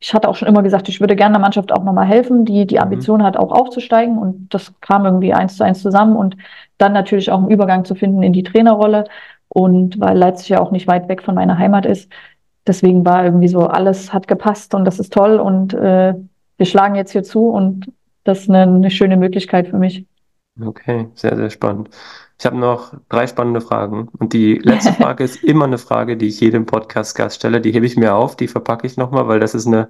ich 0.00 0.14
hatte 0.14 0.28
auch 0.28 0.36
schon 0.36 0.48
immer 0.48 0.62
gesagt, 0.62 0.88
ich 0.88 1.00
würde 1.00 1.16
gerne 1.16 1.34
der 1.34 1.40
Mannschaft 1.40 1.72
auch 1.72 1.82
nochmal 1.82 2.06
helfen, 2.06 2.44
die 2.44 2.66
die 2.66 2.76
mhm. 2.76 2.82
Ambition 2.82 3.20
mhm. 3.20 3.24
hat, 3.24 3.36
auch 3.36 3.52
aufzusteigen. 3.52 4.18
Und 4.18 4.54
das 4.54 4.72
kam 4.80 5.04
irgendwie 5.04 5.34
eins 5.34 5.56
zu 5.56 5.64
eins 5.64 5.82
zusammen 5.82 6.16
und 6.16 6.36
dann 6.78 6.92
natürlich 6.92 7.30
auch 7.30 7.38
einen 7.38 7.50
Übergang 7.50 7.84
zu 7.84 7.94
finden 7.94 8.22
in 8.22 8.32
die 8.32 8.44
Trainerrolle. 8.44 9.04
Und 9.48 9.98
weil 9.98 10.16
Leipzig 10.16 10.50
ja 10.50 10.60
auch 10.60 10.70
nicht 10.70 10.86
weit 10.86 11.08
weg 11.08 11.22
von 11.22 11.34
meiner 11.34 11.58
Heimat 11.58 11.86
ist, 11.86 12.10
deswegen 12.66 13.04
war 13.04 13.24
irgendwie 13.24 13.48
so, 13.48 13.66
alles 13.66 14.12
hat 14.12 14.28
gepasst 14.28 14.74
und 14.74 14.84
das 14.84 14.98
ist 15.00 15.12
toll 15.12 15.40
und 15.40 15.74
äh, 15.74 16.14
wir 16.58 16.66
schlagen 16.66 16.94
jetzt 16.96 17.12
hier 17.12 17.22
zu 17.22 17.48
und 17.48 17.90
das 18.24 18.40
ist 18.40 18.50
eine, 18.50 18.62
eine 18.62 18.90
schöne 18.90 19.16
Möglichkeit 19.16 19.68
für 19.68 19.78
mich. 19.78 20.04
Okay, 20.60 21.08
sehr, 21.14 21.36
sehr 21.36 21.50
spannend. 21.50 21.90
Ich 22.38 22.46
habe 22.46 22.56
noch 22.56 22.92
drei 23.08 23.26
spannende 23.26 23.60
Fragen. 23.60 24.08
Und 24.18 24.32
die 24.32 24.54
letzte 24.54 24.92
Frage 25.00 25.24
ist 25.24 25.42
immer 25.44 25.64
eine 25.64 25.78
Frage, 25.78 26.16
die 26.16 26.28
ich 26.28 26.40
jedem 26.40 26.66
Podcast-Gast 26.66 27.36
stelle. 27.36 27.60
Die 27.60 27.72
hebe 27.72 27.86
ich 27.86 27.96
mir 27.96 28.14
auf, 28.14 28.36
die 28.36 28.48
verpacke 28.48 28.86
ich 28.86 28.96
nochmal, 28.96 29.28
weil 29.28 29.40
das 29.40 29.54
ist 29.54 29.66
eine 29.66 29.88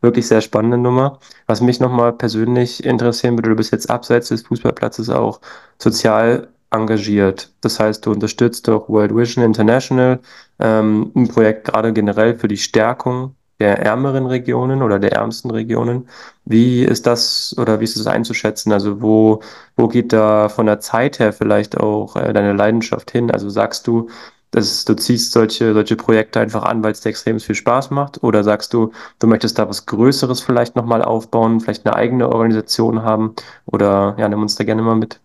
wirklich 0.00 0.26
sehr 0.26 0.40
spannende 0.40 0.78
Nummer. 0.78 1.18
Was 1.46 1.60
mich 1.60 1.80
nochmal 1.80 2.12
persönlich 2.12 2.84
interessieren 2.84 3.36
würde, 3.36 3.50
du 3.50 3.56
bist 3.56 3.72
jetzt 3.72 3.90
abseits 3.90 4.28
des 4.28 4.42
Fußballplatzes 4.42 5.10
auch 5.10 5.40
sozial 5.78 6.48
engagiert. 6.70 7.52
Das 7.60 7.80
heißt, 7.80 8.06
du 8.06 8.12
unterstützt 8.12 8.68
auch 8.68 8.88
World 8.88 9.14
Vision 9.14 9.44
International, 9.44 10.20
ähm, 10.58 11.12
ein 11.14 11.28
Projekt 11.28 11.64
gerade 11.66 11.92
generell 11.92 12.38
für 12.38 12.48
die 12.48 12.56
Stärkung 12.56 13.34
der 13.60 13.78
ärmeren 13.80 14.26
Regionen 14.26 14.82
oder 14.82 14.98
der 14.98 15.12
ärmsten 15.12 15.50
Regionen. 15.50 16.08
Wie 16.44 16.82
ist 16.84 17.06
das 17.06 17.54
oder 17.58 17.80
wie 17.80 17.84
ist 17.84 17.96
es 17.96 18.06
einzuschätzen? 18.06 18.72
Also 18.72 19.02
wo, 19.02 19.40
wo 19.76 19.88
geht 19.88 20.12
da 20.12 20.48
von 20.48 20.66
der 20.66 20.80
Zeit 20.80 21.18
her 21.20 21.32
vielleicht 21.32 21.78
auch 21.78 22.16
äh, 22.16 22.32
deine 22.32 22.54
Leidenschaft 22.54 23.10
hin? 23.10 23.30
Also 23.30 23.50
sagst 23.50 23.86
du, 23.86 24.08
dass 24.50 24.84
du 24.84 24.94
ziehst 24.94 25.32
solche, 25.32 25.74
solche 25.74 25.96
Projekte 25.96 26.40
einfach 26.40 26.64
an, 26.64 26.82
weil 26.82 26.92
es 26.92 27.00
dir 27.00 27.10
extrem 27.10 27.38
viel 27.38 27.54
Spaß 27.54 27.90
macht? 27.90 28.22
Oder 28.24 28.42
sagst 28.44 28.72
du, 28.74 28.92
du 29.20 29.26
möchtest 29.26 29.58
da 29.58 29.68
was 29.68 29.86
Größeres 29.86 30.40
vielleicht 30.40 30.74
nochmal 30.76 31.02
aufbauen, 31.02 31.60
vielleicht 31.60 31.86
eine 31.86 31.94
eigene 31.94 32.28
Organisation 32.28 33.02
haben? 33.02 33.34
Oder 33.66 34.16
ja, 34.18 34.28
nimm 34.28 34.42
uns 34.42 34.56
da 34.56 34.64
gerne 34.64 34.82
mal 34.82 34.96
mit. 34.96 35.20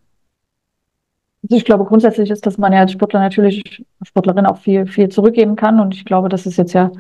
Also 1.44 1.58
ich 1.58 1.66
glaube, 1.66 1.86
grundsätzlich 1.86 2.32
ist, 2.32 2.46
dass 2.46 2.58
man 2.58 2.74
ja 2.74 2.80
als 2.80 2.92
Sportler 2.92 3.20
natürlich, 3.20 3.86
Sportlerin 4.04 4.46
auch 4.46 4.58
viel, 4.58 4.88
viel 4.88 5.10
zurückgeben 5.10 5.56
kann. 5.56 5.80
Und 5.80 5.94
ich 5.94 6.06
glaube, 6.06 6.30
das 6.30 6.46
ist 6.46 6.58
jetzt 6.58 6.74
ja 6.74 6.92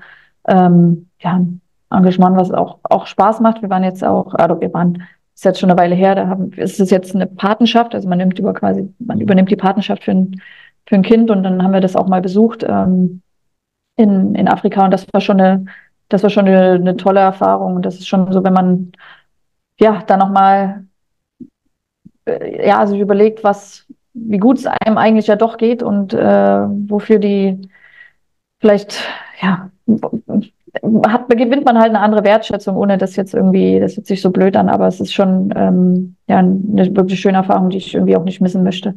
ähm, 0.48 1.10
ja, 1.20 1.34
ein 1.34 1.62
Engagement, 1.90 2.38
was 2.38 2.52
auch, 2.52 2.80
auch 2.84 3.08
Spaß 3.08 3.40
macht. 3.42 3.62
Wir 3.62 3.70
waren 3.70 3.84
jetzt 3.84 4.04
auch, 4.04 4.34
also 4.34 4.60
wir 4.60 4.74
waren, 4.74 5.04
ist 5.34 5.46
jetzt 5.46 5.60
schon 5.60 5.70
eine 5.70 5.80
Weile 5.80 5.96
her, 5.96 6.16
da 6.16 6.28
haben, 6.28 6.52
ist 6.54 6.80
es 6.80 6.90
jetzt 6.90 7.16
eine 7.16 7.28
Patenschaft, 7.28 7.94
also 7.94 8.08
man 8.08 8.18
nimmt 8.18 8.40
über 8.40 8.54
quasi, 8.54 8.94
man 9.00 9.20
übernimmt 9.20 9.52
die 9.52 9.56
Patenschaft 9.56 10.04
für 10.04 10.12
ein, 10.12 10.42
für 10.88 10.96
ein 10.96 11.02
Kind 11.04 11.32
und 11.32 11.44
dann 11.44 11.64
haben 11.64 11.74
wir 11.74 11.82
das 11.82 11.96
auch 11.96 12.08
mal 12.08 12.22
besucht 12.22 12.64
ähm, 12.68 13.22
in, 13.98 14.36
in 14.36 14.48
Afrika. 14.48 14.86
Und 14.86 14.92
das 14.92 15.08
war 15.12 15.22
schon 15.22 15.40
eine, 15.40 15.66
das 16.10 16.24
war 16.24 16.30
schon 16.30 16.48
eine, 16.48 16.74
eine 16.74 16.98
tolle 16.98 17.22
Erfahrung. 17.22 17.76
Und 17.76 17.86
das 17.86 17.96
ist 17.96 18.08
schon 18.08 18.32
so, 18.32 18.44
wenn 18.44 18.54
man 18.54 18.92
ja 19.80 20.04
da 20.06 20.18
nochmal 20.18 20.86
äh, 22.26 22.68
ja, 22.68 22.86
sich 22.88 23.00
überlegt, 23.00 23.44
was, 23.44 23.86
wie 24.14 24.38
gut 24.38 24.58
es 24.60 24.66
einem 24.68 24.98
eigentlich 24.98 25.28
ja 25.28 25.36
doch 25.36 25.58
geht 25.58 25.84
und 25.84 26.14
äh, 26.14 26.20
wofür 26.90 27.20
die 27.20 27.62
vielleicht 28.60 29.04
ja 29.42 29.70
hat, 29.88 31.30
gewinnt 31.30 31.66
man 31.66 31.78
halt 31.78 31.90
eine 31.90 32.00
andere 32.00 32.24
Wertschätzung, 32.24 32.76
ohne 32.76 32.98
dass 32.98 33.16
jetzt 33.16 33.34
irgendwie, 33.34 33.80
das 33.80 33.96
hört 33.96 34.08
sich 34.08 34.22
so 34.22 34.32
blöd 34.32 34.56
an, 34.56 34.70
aber 34.70 34.88
es 34.88 35.00
ist 35.00 35.14
schon 35.14 35.54
ähm, 35.56 36.16
ja, 36.28 36.40
eine 36.40 36.96
wirklich 36.96 37.20
schöne 37.20 37.38
Erfahrung, 37.38 37.70
die 37.70 37.78
ich 37.78 37.94
irgendwie 37.94 38.16
auch 38.16 38.24
nicht 38.24 38.42
missen 38.42 38.64
möchte. 38.64 38.96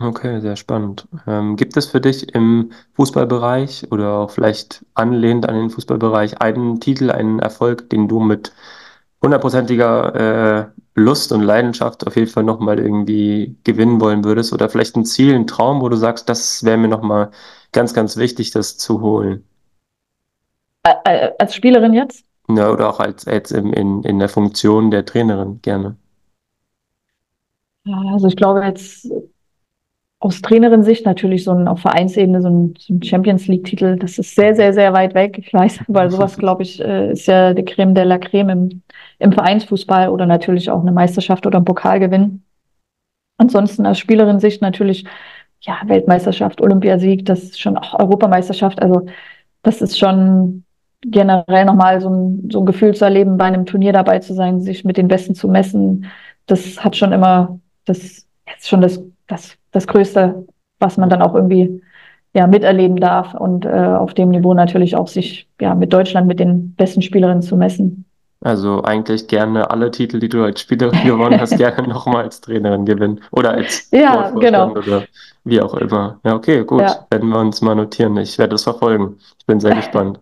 Okay, 0.00 0.40
sehr 0.40 0.54
spannend. 0.54 1.08
Ähm, 1.26 1.56
gibt 1.56 1.76
es 1.76 1.86
für 1.86 2.00
dich 2.00 2.32
im 2.32 2.70
Fußballbereich 2.94 3.90
oder 3.90 4.18
auch 4.18 4.30
vielleicht 4.30 4.84
anlehnt 4.94 5.48
an 5.48 5.56
den 5.56 5.70
Fußballbereich 5.70 6.40
einen 6.40 6.78
Titel, 6.78 7.10
einen 7.10 7.40
Erfolg, 7.40 7.90
den 7.90 8.06
du 8.06 8.20
mit 8.20 8.52
hundertprozentiger 9.22 10.14
äh, 10.14 10.66
Lust 10.94 11.32
und 11.32 11.42
Leidenschaft 11.42 12.06
auf 12.06 12.14
jeden 12.14 12.28
Fall 12.30 12.44
nochmal 12.44 12.78
irgendwie 12.78 13.56
gewinnen 13.64 14.00
wollen 14.00 14.24
würdest? 14.24 14.52
Oder 14.52 14.68
vielleicht 14.68 14.96
ein 14.96 15.04
Ziel, 15.04 15.34
ein 15.34 15.48
Traum, 15.48 15.80
wo 15.80 15.88
du 15.88 15.96
sagst, 15.96 16.28
das 16.28 16.62
wäre 16.64 16.76
mir 16.78 16.88
nochmal 16.88 17.30
ganz, 17.72 17.92
ganz 17.92 18.16
wichtig, 18.16 18.52
das 18.52 18.78
zu 18.78 19.00
holen? 19.00 19.44
Als 20.82 21.54
Spielerin 21.54 21.92
jetzt? 21.92 22.24
Ja, 22.48 22.70
oder 22.70 22.88
auch 22.88 23.00
als 23.00 23.26
jetzt 23.26 23.52
in, 23.52 23.72
in, 23.72 24.02
in 24.04 24.18
der 24.18 24.28
Funktion 24.28 24.90
der 24.90 25.04
Trainerin 25.04 25.60
gerne. 25.60 25.96
Also 28.12 28.28
ich 28.28 28.36
glaube 28.36 28.64
jetzt 28.64 29.10
aus 30.20 30.42
Trainerin-Sicht 30.42 31.06
natürlich 31.06 31.44
so 31.44 31.52
ein 31.52 31.68
auf 31.68 31.80
Vereinsebene 31.80 32.42
so 32.42 32.48
ein, 32.48 32.74
so 32.78 32.94
ein 32.94 33.02
Champions 33.02 33.46
League-Titel, 33.46 33.96
das 33.96 34.18
ist 34.18 34.34
sehr, 34.34 34.54
sehr, 34.54 34.72
sehr 34.72 34.92
weit 34.92 35.14
weg. 35.14 35.38
Ich 35.38 35.52
weiß, 35.52 35.80
weil 35.88 36.10
sowas, 36.10 36.36
glaube 36.38 36.62
ich, 36.62 36.80
äh, 36.80 37.12
ist 37.12 37.26
ja 37.26 37.54
die 37.54 37.64
Creme 37.64 37.94
de 37.94 38.04
la 38.04 38.18
Creme 38.18 38.50
im, 38.50 38.82
im 39.18 39.32
Vereinsfußball 39.32 40.08
oder 40.08 40.26
natürlich 40.26 40.70
auch 40.70 40.80
eine 40.80 40.92
Meisterschaft 40.92 41.46
oder 41.46 41.58
ein 41.58 41.64
Pokalgewinn. 41.64 42.42
Ansonsten 43.36 43.86
aus 43.86 43.98
Spielerin-Sicht 43.98 44.60
natürlich, 44.60 45.04
ja, 45.60 45.80
Weltmeisterschaft, 45.86 46.60
Olympiasieg, 46.60 47.24
das 47.24 47.44
ist 47.44 47.60
schon 47.60 47.78
auch 47.78 47.98
Europameisterschaft. 47.98 48.82
Also 48.82 49.06
das 49.62 49.80
ist 49.80 49.98
schon 49.98 50.64
generell 51.02 51.64
nochmal 51.64 52.00
so 52.00 52.08
ein, 52.08 52.48
so 52.50 52.60
ein 52.60 52.66
Gefühl 52.66 52.94
zu 52.94 53.04
erleben, 53.04 53.36
bei 53.36 53.44
einem 53.44 53.66
Turnier 53.66 53.92
dabei 53.92 54.18
zu 54.18 54.34
sein, 54.34 54.60
sich 54.60 54.84
mit 54.84 54.96
den 54.96 55.08
Besten 55.08 55.34
zu 55.34 55.48
messen, 55.48 56.06
das 56.46 56.82
hat 56.82 56.96
schon 56.96 57.12
immer, 57.12 57.60
das 57.84 57.98
ist 57.98 58.68
schon 58.68 58.80
das, 58.80 59.02
das, 59.26 59.56
das 59.70 59.86
Größte, 59.86 60.46
was 60.80 60.96
man 60.96 61.10
dann 61.10 61.22
auch 61.22 61.34
irgendwie 61.34 61.82
ja, 62.34 62.46
miterleben 62.46 62.96
darf 62.96 63.34
und 63.34 63.64
äh, 63.64 63.68
auf 63.68 64.14
dem 64.14 64.30
Niveau 64.30 64.54
natürlich 64.54 64.96
auch 64.96 65.08
sich 65.08 65.48
ja, 65.60 65.74
mit 65.74 65.92
Deutschland, 65.92 66.26
mit 66.26 66.40
den 66.40 66.74
besten 66.74 67.02
Spielerinnen 67.02 67.42
zu 67.42 67.56
messen. 67.56 68.04
Also 68.40 68.84
eigentlich 68.84 69.26
gerne 69.26 69.68
alle 69.70 69.90
Titel, 69.90 70.20
die 70.20 70.28
du 70.28 70.44
als 70.44 70.60
Spielerin 70.60 71.02
gewonnen 71.04 71.40
hast, 71.40 71.56
gerne 71.56 71.88
nochmal 71.88 72.24
als 72.24 72.40
Trainerin 72.40 72.84
gewinnen. 72.84 73.20
Oder 73.32 73.52
als 73.52 73.88
ja, 73.92 74.30
genau. 74.30 74.70
oder 74.72 75.04
wie 75.44 75.60
auch 75.60 75.74
immer. 75.74 76.20
Ja, 76.24 76.34
okay, 76.34 76.64
gut. 76.64 76.82
Ja. 76.82 77.06
Werden 77.10 77.30
wir 77.30 77.40
uns 77.40 77.60
mal 77.60 77.74
notieren. 77.74 78.16
Ich 78.18 78.38
werde 78.38 78.50
das 78.50 78.62
verfolgen. 78.62 79.16
Ich 79.38 79.46
bin 79.46 79.58
sehr 79.58 79.74
gespannt. 79.76 80.20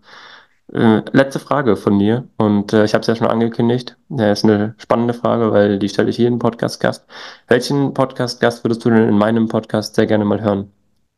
Äh, 0.72 1.02
letzte 1.12 1.38
Frage 1.38 1.76
von 1.76 1.96
mir 1.96 2.24
und 2.38 2.72
äh, 2.72 2.84
ich 2.84 2.94
habe 2.94 3.02
es 3.02 3.06
ja 3.06 3.14
schon 3.14 3.28
angekündigt. 3.28 3.96
Das 4.08 4.40
ist 4.40 4.44
eine 4.44 4.74
spannende 4.78 5.14
Frage, 5.14 5.52
weil 5.52 5.78
die 5.78 5.88
stelle 5.88 6.10
ich 6.10 6.18
jedem 6.18 6.40
Podcast-Gast. 6.40 7.06
Welchen 7.46 7.94
Podcast-Gast 7.94 8.64
würdest 8.64 8.84
du 8.84 8.90
denn 8.90 9.08
in 9.08 9.16
meinem 9.16 9.46
Podcast 9.46 9.94
sehr 9.94 10.06
gerne 10.06 10.24
mal 10.24 10.40
hören? 10.40 10.72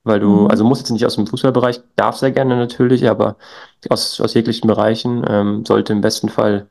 Weil 0.05 0.21
du, 0.21 0.43
mhm. 0.43 0.47
also 0.49 0.65
musst 0.65 0.83
jetzt 0.83 0.91
nicht 0.91 1.07
aus 1.07 1.17
dem 1.17 1.27
Fußballbereich, 1.27 1.81
darf 1.97 2.17
sehr 2.17 2.31
gerne 2.31 2.57
natürlich, 2.57 3.09
aber 3.09 3.37
aus, 3.89 4.21
aus 4.21 4.35
jeglichen 4.35 4.67
Bereichen 4.69 5.25
ähm, 5.27 5.65
sollte 5.65 5.95
im 5.95 6.03
besten 6.03 6.29
Fall 6.29 6.67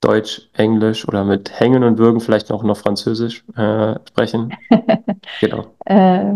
Deutsch, 0.00 0.48
Englisch 0.54 1.06
oder 1.06 1.24
mit 1.24 1.58
Hängen 1.58 1.82
und 1.84 1.98
Würgen 1.98 2.20
vielleicht 2.20 2.52
auch 2.52 2.62
noch 2.62 2.76
Französisch 2.76 3.44
äh, 3.56 3.96
sprechen. 4.08 4.54
genau. 5.40 5.66
Äh, 5.84 6.32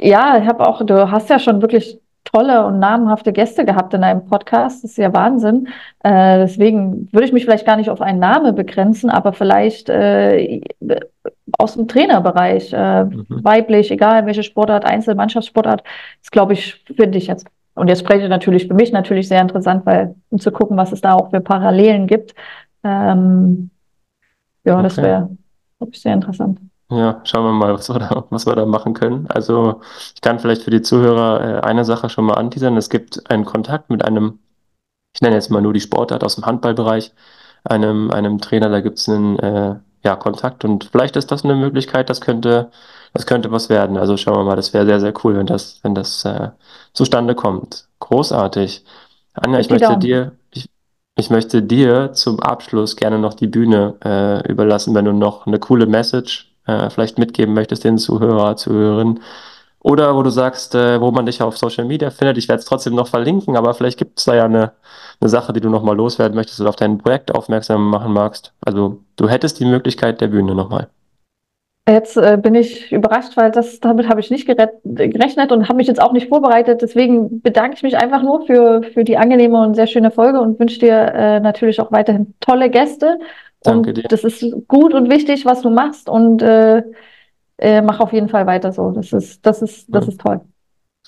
ja, 0.00 0.38
ich 0.38 0.48
habe 0.48 0.66
auch, 0.66 0.84
du 0.84 1.10
hast 1.10 1.28
ja 1.28 1.38
schon 1.38 1.60
wirklich 1.60 2.00
tolle 2.26 2.66
und 2.66 2.78
namhafte 2.78 3.32
Gäste 3.32 3.64
gehabt 3.64 3.94
in 3.94 4.04
einem 4.04 4.26
Podcast. 4.26 4.84
Das 4.84 4.90
ist 4.92 4.98
ja 4.98 5.12
Wahnsinn. 5.14 5.68
Äh, 6.02 6.38
deswegen 6.38 7.08
würde 7.12 7.26
ich 7.26 7.32
mich 7.32 7.44
vielleicht 7.44 7.66
gar 7.66 7.76
nicht 7.76 7.88
auf 7.88 8.00
einen 8.00 8.18
Namen 8.18 8.54
begrenzen, 8.54 9.08
aber 9.10 9.32
vielleicht 9.32 9.88
äh, 9.88 10.60
aus 11.58 11.74
dem 11.74 11.88
Trainerbereich, 11.88 12.72
äh, 12.72 13.04
mhm. 13.04 13.26
weiblich, 13.28 13.90
egal 13.90 14.26
welche 14.26 14.42
Sportart, 14.42 14.84
Einzelmannschaftssportart, 14.84 15.82
das 16.20 16.30
glaube 16.30 16.52
ich, 16.52 16.84
finde 16.96 17.18
ich 17.18 17.28
jetzt. 17.28 17.46
Und 17.74 17.88
jetzt 17.88 18.00
spreche 18.00 18.24
ich 18.24 18.28
natürlich 18.28 18.66
für 18.66 18.74
mich 18.74 18.92
natürlich 18.92 19.28
sehr 19.28 19.40
interessant, 19.40 19.84
weil 19.84 20.14
um 20.30 20.38
zu 20.38 20.50
gucken, 20.50 20.76
was 20.76 20.92
es 20.92 21.00
da 21.02 21.14
auch 21.14 21.30
für 21.30 21.40
Parallelen 21.40 22.06
gibt. 22.06 22.34
Ähm, 22.82 23.70
ja, 24.64 24.74
okay. 24.74 24.82
das 24.82 24.96
wäre, 24.96 25.30
glaube 25.78 25.92
ich, 25.92 26.00
sehr 26.00 26.14
interessant. 26.14 26.58
Ja, 26.90 27.20
schauen 27.24 27.44
wir 27.44 27.52
mal, 27.52 27.74
was 27.78 27.88
wir 27.88 27.98
da, 27.98 28.26
was 28.30 28.46
wir 28.46 28.54
da 28.54 28.64
machen 28.66 28.94
können. 28.94 29.26
Also 29.28 29.80
ich 30.14 30.20
kann 30.20 30.38
vielleicht 30.38 30.62
für 30.62 30.70
die 30.70 30.82
Zuhörer 30.82 31.58
äh, 31.58 31.60
eine 31.66 31.84
Sache 31.84 32.08
schon 32.08 32.24
mal 32.26 32.34
anteasern. 32.34 32.76
Es 32.76 32.90
gibt 32.90 33.28
einen 33.30 33.44
Kontakt 33.44 33.90
mit 33.90 34.04
einem, 34.04 34.38
ich 35.14 35.22
nenne 35.22 35.36
jetzt 35.36 35.50
mal 35.50 35.62
nur 35.62 35.72
die 35.72 35.80
Sportart 35.80 36.24
aus 36.24 36.36
dem 36.36 36.46
Handballbereich, 36.46 37.12
einem, 37.64 38.10
einem 38.12 38.40
Trainer, 38.40 38.68
da 38.70 38.80
gibt 38.80 38.98
es 38.98 39.08
einen 39.08 39.38
äh, 39.40 39.76
ja, 40.04 40.16
Kontakt 40.16 40.64
und 40.64 40.84
vielleicht 40.92 41.16
ist 41.16 41.32
das 41.32 41.44
eine 41.44 41.56
Möglichkeit, 41.56 42.10
das 42.10 42.20
könnte, 42.20 42.70
das 43.12 43.26
könnte 43.26 43.50
was 43.52 43.68
werden. 43.68 43.96
Also 43.98 44.16
schauen 44.16 44.38
wir 44.38 44.44
mal, 44.44 44.56
das 44.56 44.72
wäre 44.72 44.86
sehr, 44.86 45.00
sehr 45.00 45.14
cool, 45.24 45.36
wenn 45.36 45.46
das, 45.46 45.80
wenn 45.82 45.94
das 45.94 46.24
äh, 46.24 46.50
zustande 46.92 47.34
kommt. 47.34 47.88
Großartig. 48.00 48.84
Anja, 49.34 49.58
ich 49.58 49.70
möchte 49.70 49.88
Daumen. 49.88 50.00
dir, 50.00 50.32
ich, 50.52 50.70
ich 51.16 51.30
möchte 51.30 51.62
dir 51.62 52.12
zum 52.12 52.40
Abschluss 52.40 52.96
gerne 52.96 53.18
noch 53.18 53.34
die 53.34 53.48
Bühne 53.48 53.96
äh, 54.04 54.48
überlassen, 54.48 54.94
wenn 54.94 55.04
du 55.06 55.12
noch 55.12 55.46
eine 55.46 55.58
coole 55.58 55.86
Message 55.86 56.55
äh, 56.66 56.90
vielleicht 56.90 57.18
mitgeben 57.18 57.54
möchtest 57.54 57.84
den 57.84 57.98
Zuhörer, 57.98 58.56
Zuhörerinnen. 58.56 59.20
Oder 59.80 60.16
wo 60.16 60.22
du 60.22 60.30
sagst, 60.30 60.74
äh, 60.74 61.00
wo 61.00 61.12
man 61.12 61.26
dich 61.26 61.42
auf 61.42 61.56
Social 61.56 61.84
Media 61.84 62.10
findet. 62.10 62.38
Ich 62.38 62.48
werde 62.48 62.58
es 62.60 62.66
trotzdem 62.66 62.94
noch 62.94 63.06
verlinken, 63.06 63.56
aber 63.56 63.72
vielleicht 63.72 63.98
gibt 63.98 64.18
es 64.18 64.24
da 64.24 64.34
ja 64.34 64.44
eine, 64.46 64.72
eine 65.20 65.30
Sache, 65.30 65.52
die 65.52 65.60
du 65.60 65.70
nochmal 65.70 65.96
loswerden 65.96 66.34
möchtest 66.34 66.60
oder 66.60 66.70
auf 66.70 66.76
dein 66.76 66.98
Projekt 66.98 67.32
aufmerksam 67.32 67.88
machen 67.88 68.12
magst. 68.12 68.52
Also 68.64 68.98
du 69.14 69.28
hättest 69.28 69.60
die 69.60 69.64
Möglichkeit 69.64 70.20
der 70.20 70.28
Bühne 70.28 70.56
nochmal. 70.56 70.88
Jetzt 71.88 72.16
äh, 72.16 72.36
bin 72.36 72.56
ich 72.56 72.90
überrascht, 72.90 73.36
weil 73.36 73.52
das 73.52 73.78
damit 73.78 74.08
habe 74.08 74.18
ich 74.18 74.28
nicht 74.28 74.44
gerechnet 74.44 75.52
und 75.52 75.68
habe 75.68 75.76
mich 75.76 75.86
jetzt 75.86 76.02
auch 76.02 76.12
nicht 76.12 76.28
vorbereitet. 76.28 76.82
Deswegen 76.82 77.40
bedanke 77.42 77.76
ich 77.76 77.84
mich 77.84 77.96
einfach 77.96 78.24
nur 78.24 78.44
für, 78.44 78.82
für 78.82 79.04
die 79.04 79.16
angenehme 79.16 79.62
und 79.62 79.74
sehr 79.74 79.86
schöne 79.86 80.10
Folge 80.10 80.40
und 80.40 80.58
wünsche 80.58 80.80
dir 80.80 80.96
äh, 81.14 81.38
natürlich 81.38 81.80
auch 81.80 81.92
weiterhin 81.92 82.34
tolle 82.40 82.70
Gäste. 82.70 83.20
Danke 83.66 83.92
Und 83.92 83.94
dir. 83.94 84.08
das 84.08 84.24
ist 84.24 84.44
gut 84.68 84.94
und 84.94 85.10
wichtig, 85.10 85.44
was 85.46 85.62
du 85.62 85.70
machst 85.70 86.08
und 86.08 86.42
äh, 86.42 86.82
äh, 87.58 87.82
mach 87.82 88.00
auf 88.00 88.12
jeden 88.12 88.28
Fall 88.28 88.46
weiter 88.46 88.72
so. 88.72 88.90
Das 88.92 89.12
ist, 89.12 89.44
das 89.46 89.62
ist, 89.62 89.94
das 89.94 90.06
Ja. 90.06 90.08
ist 90.08 90.20
toll. 90.20 90.40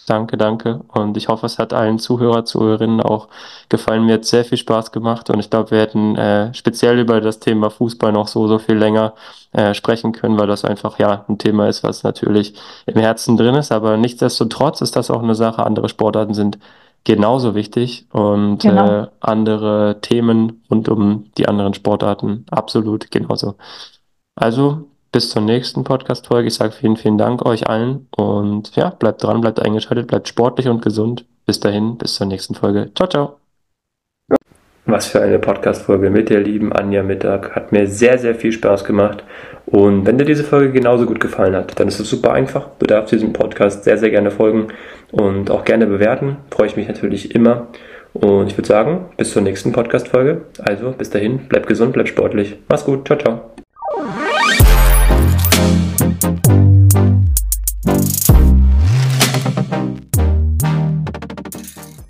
Danke, 0.07 0.39
danke. 0.39 0.81
Und 0.89 1.19
ich 1.19 1.29
hoffe, 1.29 1.45
es 1.45 1.59
hat 1.59 1.75
allen 1.75 1.99
Zuhörer, 1.99 2.45
Zuhörerinnen 2.47 3.03
auch 3.03 3.29
gefallen. 3.69 4.07
Mir 4.07 4.15
hat 4.15 4.25
sehr 4.25 4.45
viel 4.45 4.57
Spaß 4.57 4.91
gemacht 4.91 5.29
und 5.29 5.39
ich 5.39 5.51
glaube, 5.51 5.71
wir 5.71 5.81
hätten 5.81 6.17
äh, 6.17 6.55
speziell 6.55 6.99
über 6.99 7.21
das 7.21 7.41
Thema 7.41 7.69
Fußball 7.69 8.11
noch 8.13 8.27
so, 8.29 8.49
so 8.49 8.59
viel 8.59 8.77
länger 8.77 9.15
äh, 9.53 9.75
sprechen 9.75 10.13
können, 10.13 10.39
weil 10.39 10.47
das 10.47 10.65
einfach 10.65 10.99
ja 10.99 11.27
ein 11.29 11.37
Thema 11.37 11.69
ist, 11.69 11.83
was 11.83 12.05
natürlich 12.05 12.55
im 12.87 12.99
Herzen 12.99 13.37
drin 13.37 13.55
ist. 13.57 13.71
Aber 13.71 13.99
nichtsdestotrotz 13.99 14.81
ist 14.81 14.97
das 14.97 15.11
auch 15.11 15.23
eine 15.23 15.35
Sache. 15.35 15.67
Andere 15.67 15.91
Sportarten 15.91 16.33
sind 16.33 16.59
genauso 17.05 17.55
wichtig 17.55 18.07
und 18.13 18.59
Genau. 18.63 19.03
äh, 19.03 19.07
andere 19.21 19.99
Themen 20.03 20.63
rund 20.71 20.89
um 20.89 21.31
die 21.39 21.49
anderen 21.49 21.75
Sportarten 21.75 22.45
absolut 22.51 23.11
genauso. 23.11 23.57
Also, 24.37 24.89
bis 25.13 25.31
zur 25.31 25.43
nächsten 25.43 25.85
Podcast-Folge. 25.85 26.49
Ich 26.49 26.55
sage 26.55 26.73
vielen, 26.73 26.97
vielen 26.97 27.19
Dank 27.19 27.45
euch 27.47 27.69
allen 27.69 28.09
und 28.17 28.75
ja, 28.77 28.91
bleibt 28.91 29.23
dran, 29.23 29.41
bleibt 29.41 29.61
eingeschaltet, 29.61 30.07
bleibt 30.09 30.29
sportlich 30.29 30.69
und 30.69 30.83
gesund. 30.83 31.25
Bis 31.47 31.61
dahin, 31.61 31.97
bis 31.99 32.15
zur 32.15 32.27
nächsten 32.27 32.55
Folge. 32.55 32.93
Ciao, 32.95 33.09
ciao. 33.09 33.48
Was 34.91 35.09
für 35.09 35.21
eine 35.21 35.39
Podcast-Folge 35.39 36.09
mit 36.09 36.31
der 36.31 36.41
lieben 36.41 36.73
Anja 36.73 37.03
Mittag. 37.03 37.55
Hat 37.55 37.73
mir 37.73 37.87
sehr, 37.87 38.17
sehr 38.17 38.35
viel 38.35 38.53
Spaß 38.53 38.85
gemacht. 38.85 39.23
Und 39.67 40.07
wenn 40.07 40.17
dir 40.17 40.25
diese 40.25 40.45
Folge 40.45 40.73
genauso 40.73 41.05
gut 41.05 41.21
gefallen 41.21 41.55
hat, 41.55 41.79
dann 41.79 41.89
ist 41.89 42.01
es 42.01 42.09
super 42.09 42.33
einfach. 42.33 42.71
Du 42.79 42.87
darfst 42.87 43.13
diesem 43.13 43.35
Podcast 43.35 43.85
sehr, 43.85 43.99
sehr 43.99 44.09
gerne 44.09 44.31
folgen 44.31 44.69
und 45.11 45.51
auch 45.51 45.67
gerne 45.67 45.87
bewerten. 45.87 46.39
Freue 46.51 46.69
ich 46.69 46.77
mich 46.77 46.89
natürlich 46.89 47.35
immer. 47.35 47.67
Und 48.15 48.47
ich 48.47 48.57
würde 48.57 48.67
sagen, 48.67 49.11
bis 49.19 49.31
zur 49.31 49.43
nächsten 49.43 49.73
Podcast-Folge. 49.73 50.41
Also 50.59 50.93
bis 50.93 51.11
dahin, 51.11 51.41
bleib 51.51 51.67
gesund, 51.67 51.93
bleib 51.93 52.09
sportlich. 52.09 52.57
Mach's 52.71 52.87
gut. 52.87 53.07
Ciao, 53.07 53.19
ciao. 53.19 53.48